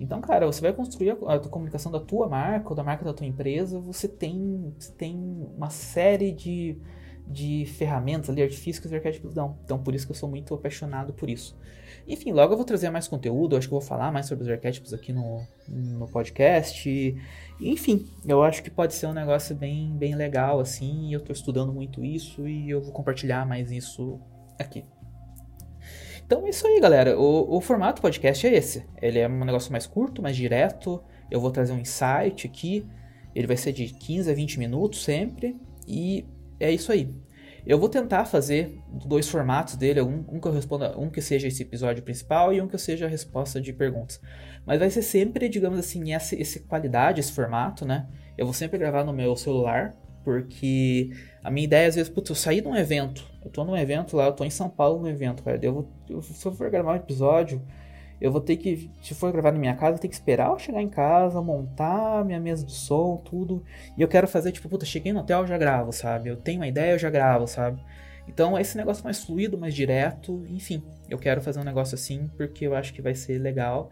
Então, 0.00 0.20
cara, 0.20 0.46
você 0.46 0.60
vai 0.60 0.72
construir 0.72 1.10
a, 1.10 1.34
a 1.34 1.38
comunicação 1.38 1.92
da 1.92 2.00
tua 2.00 2.28
marca 2.28 2.70
ou 2.70 2.74
da 2.74 2.82
marca 2.82 3.04
da 3.04 3.12
tua 3.12 3.26
empresa, 3.26 3.78
você 3.78 4.08
tem, 4.08 4.74
você 4.78 4.92
tem 4.92 5.14
uma 5.56 5.70
série 5.70 6.32
de, 6.32 6.78
de 7.26 7.64
ferramentas 7.76 8.30
ali, 8.30 8.42
artifícios 8.42 8.78
que 8.78 8.86
os 8.86 8.92
arquétipos 8.92 9.32
dão. 9.32 9.58
Então, 9.64 9.78
por 9.78 9.94
isso 9.94 10.06
que 10.06 10.12
eu 10.12 10.16
sou 10.16 10.28
muito 10.28 10.54
apaixonado 10.54 11.12
por 11.12 11.30
isso. 11.30 11.56
Enfim, 12.06 12.32
logo 12.32 12.52
eu 12.52 12.56
vou 12.56 12.66
trazer 12.66 12.90
mais 12.90 13.08
conteúdo, 13.08 13.56
acho 13.56 13.68
que 13.68 13.74
eu 13.74 13.80
vou 13.80 13.86
falar 13.86 14.12
mais 14.12 14.26
sobre 14.26 14.44
os 14.44 14.50
arquétipos 14.50 14.92
aqui 14.92 15.12
no, 15.12 15.42
no 15.66 16.06
podcast. 16.08 16.88
E, 16.88 17.16
enfim, 17.58 18.06
eu 18.26 18.42
acho 18.42 18.62
que 18.62 18.70
pode 18.70 18.94
ser 18.94 19.06
um 19.06 19.14
negócio 19.14 19.56
bem, 19.56 19.96
bem 19.96 20.14
legal, 20.14 20.60
assim, 20.60 21.12
eu 21.12 21.20
estou 21.20 21.32
estudando 21.32 21.72
muito 21.72 22.04
isso 22.04 22.46
e 22.46 22.70
eu 22.70 22.82
vou 22.82 22.92
compartilhar 22.92 23.46
mais 23.46 23.70
isso 23.70 24.20
aqui. 24.58 24.84
Então 26.26 26.44
é 26.44 26.50
isso 26.50 26.66
aí, 26.66 26.80
galera. 26.80 27.18
O, 27.18 27.56
o 27.56 27.60
formato 27.60 28.02
podcast 28.02 28.46
é 28.46 28.54
esse. 28.54 28.84
Ele 29.00 29.18
é 29.18 29.28
um 29.28 29.44
negócio 29.44 29.70
mais 29.70 29.86
curto, 29.86 30.20
mais 30.20 30.36
direto. 30.36 31.02
Eu 31.30 31.40
vou 31.40 31.50
trazer 31.50 31.72
um 31.72 31.78
insight 31.78 32.46
aqui. 32.46 32.84
Ele 33.34 33.46
vai 33.46 33.56
ser 33.56 33.72
de 33.72 33.86
15 33.86 34.30
a 34.30 34.34
20 34.34 34.58
minutos 34.58 35.04
sempre. 35.04 35.56
E 35.86 36.26
é 36.58 36.70
isso 36.70 36.90
aí. 36.90 37.14
Eu 37.66 37.80
vou 37.80 37.88
tentar 37.88 38.24
fazer 38.24 38.78
dois 39.06 39.28
formatos 39.28 39.74
dele, 39.74 40.00
um, 40.00 40.24
um, 40.28 40.40
que 40.40 40.46
eu 40.46 40.52
responda, 40.52 40.96
um 40.96 41.10
que 41.10 41.20
seja 41.20 41.48
esse 41.48 41.62
episódio 41.62 42.00
principal 42.00 42.52
e 42.54 42.60
um 42.60 42.68
que 42.68 42.78
seja 42.78 43.06
a 43.06 43.08
resposta 43.08 43.60
de 43.60 43.72
perguntas. 43.72 44.20
Mas 44.64 44.78
vai 44.78 44.88
ser 44.88 45.02
sempre, 45.02 45.48
digamos 45.48 45.76
assim, 45.76 46.12
essa, 46.12 46.40
essa 46.40 46.60
qualidade, 46.60 47.18
esse 47.18 47.32
formato, 47.32 47.84
né? 47.84 48.06
Eu 48.38 48.46
vou 48.46 48.54
sempre 48.54 48.78
gravar 48.78 49.02
no 49.02 49.12
meu 49.12 49.34
celular, 49.34 49.96
porque 50.26 51.12
a 51.40 51.52
minha 51.52 51.64
ideia, 51.64 51.86
às 51.86 51.94
vezes, 51.94 52.10
putz, 52.10 52.28
eu 52.30 52.34
saí 52.34 52.60
de 52.60 52.66
um 52.66 52.74
evento, 52.74 53.24
eu 53.44 53.48
tô 53.48 53.62
num 53.62 53.76
evento 53.76 54.16
lá, 54.16 54.26
eu 54.26 54.32
tô 54.32 54.44
em 54.44 54.50
São 54.50 54.68
Paulo 54.68 55.00
num 55.00 55.06
evento, 55.06 55.44
cara. 55.44 55.56
Eu 55.62 55.72
vou, 55.72 55.88
eu, 56.10 56.20
se 56.20 56.44
eu 56.44 56.50
for 56.50 56.68
gravar 56.68 56.94
um 56.94 56.96
episódio, 56.96 57.62
eu 58.20 58.32
vou 58.32 58.40
ter 58.40 58.56
que, 58.56 58.90
se 59.00 59.14
for 59.14 59.30
gravar 59.30 59.52
na 59.52 59.58
minha 59.60 59.76
casa, 59.76 59.94
eu 59.94 60.00
ter 60.00 60.08
que 60.08 60.14
esperar 60.14 60.48
eu 60.48 60.58
chegar 60.58 60.82
em 60.82 60.88
casa, 60.88 61.40
montar 61.40 62.24
minha 62.24 62.40
mesa 62.40 62.66
de 62.66 62.72
som, 62.72 63.18
tudo. 63.18 63.62
E 63.96 64.02
eu 64.02 64.08
quero 64.08 64.26
fazer, 64.26 64.50
tipo, 64.50 64.68
puta, 64.68 64.84
cheguei 64.84 65.12
no 65.12 65.20
hotel, 65.20 65.42
eu 65.42 65.46
já 65.46 65.56
gravo, 65.56 65.92
sabe? 65.92 66.28
Eu 66.28 66.36
tenho 66.36 66.58
uma 66.58 66.66
ideia, 66.66 66.94
eu 66.94 66.98
já 66.98 67.08
gravo, 67.08 67.46
sabe? 67.46 67.80
Então, 68.26 68.58
esse 68.58 68.76
negócio 68.76 69.04
mais 69.04 69.22
fluido, 69.22 69.56
mais 69.56 69.76
direto, 69.76 70.44
enfim. 70.48 70.82
Eu 71.08 71.18
quero 71.18 71.40
fazer 71.40 71.60
um 71.60 71.64
negócio 71.64 71.94
assim 71.94 72.28
porque 72.36 72.66
eu 72.66 72.74
acho 72.74 72.92
que 72.92 73.00
vai 73.00 73.14
ser 73.14 73.38
legal. 73.38 73.90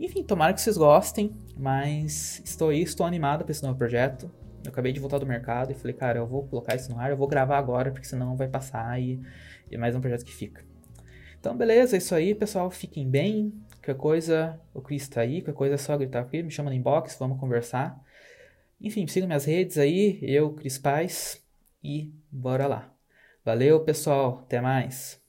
Enfim, 0.00 0.22
tomara 0.22 0.54
que 0.54 0.62
vocês 0.62 0.78
gostem, 0.78 1.30
mas 1.58 2.40
estou 2.42 2.70
aí, 2.70 2.80
estou 2.80 3.04
animado 3.04 3.44
para 3.44 3.52
esse 3.52 3.62
novo 3.62 3.76
projeto. 3.76 4.30
Eu 4.64 4.70
acabei 4.70 4.92
de 4.92 5.00
voltar 5.00 5.18
do 5.18 5.26
mercado 5.26 5.70
e 5.70 5.74
falei, 5.74 5.94
cara, 5.94 6.18
eu 6.18 6.26
vou 6.26 6.46
colocar 6.48 6.74
isso 6.74 6.90
no 6.90 6.98
ar, 6.98 7.10
eu 7.10 7.16
vou 7.16 7.28
gravar 7.28 7.58
agora, 7.58 7.90
porque 7.90 8.06
senão 8.06 8.36
vai 8.36 8.48
passar 8.48 9.00
e, 9.00 9.20
é 9.70 9.76
mais 9.76 9.94
um 9.94 10.00
projeto 10.00 10.24
que 10.24 10.32
fica. 10.32 10.64
Então, 11.38 11.56
beleza, 11.56 11.96
é 11.96 11.98
isso 11.98 12.14
aí, 12.14 12.34
pessoal. 12.34 12.70
Fiquem 12.70 13.08
bem. 13.08 13.52
Qualquer 13.72 13.96
coisa, 13.96 14.60
o 14.72 14.80
Chris 14.80 15.06
tá 15.08 15.20
aí. 15.20 15.42
Qualquer 15.42 15.52
coisa 15.52 15.74
é 15.74 15.78
só 15.78 15.96
gritar 15.96 16.20
aqui, 16.20 16.42
me 16.42 16.50
chama 16.50 16.70
no 16.70 16.76
inbox, 16.76 17.16
vamos 17.18 17.38
conversar. 17.38 18.02
Enfim, 18.80 19.06
sigam 19.06 19.26
minhas 19.26 19.44
redes 19.44 19.76
aí, 19.76 20.18
eu, 20.22 20.52
Cris 20.54 20.78
Paz, 20.78 21.42
e 21.82 22.12
bora 22.30 22.66
lá. 22.66 22.94
Valeu, 23.44 23.80
pessoal. 23.80 24.40
Até 24.46 24.60
mais. 24.60 25.23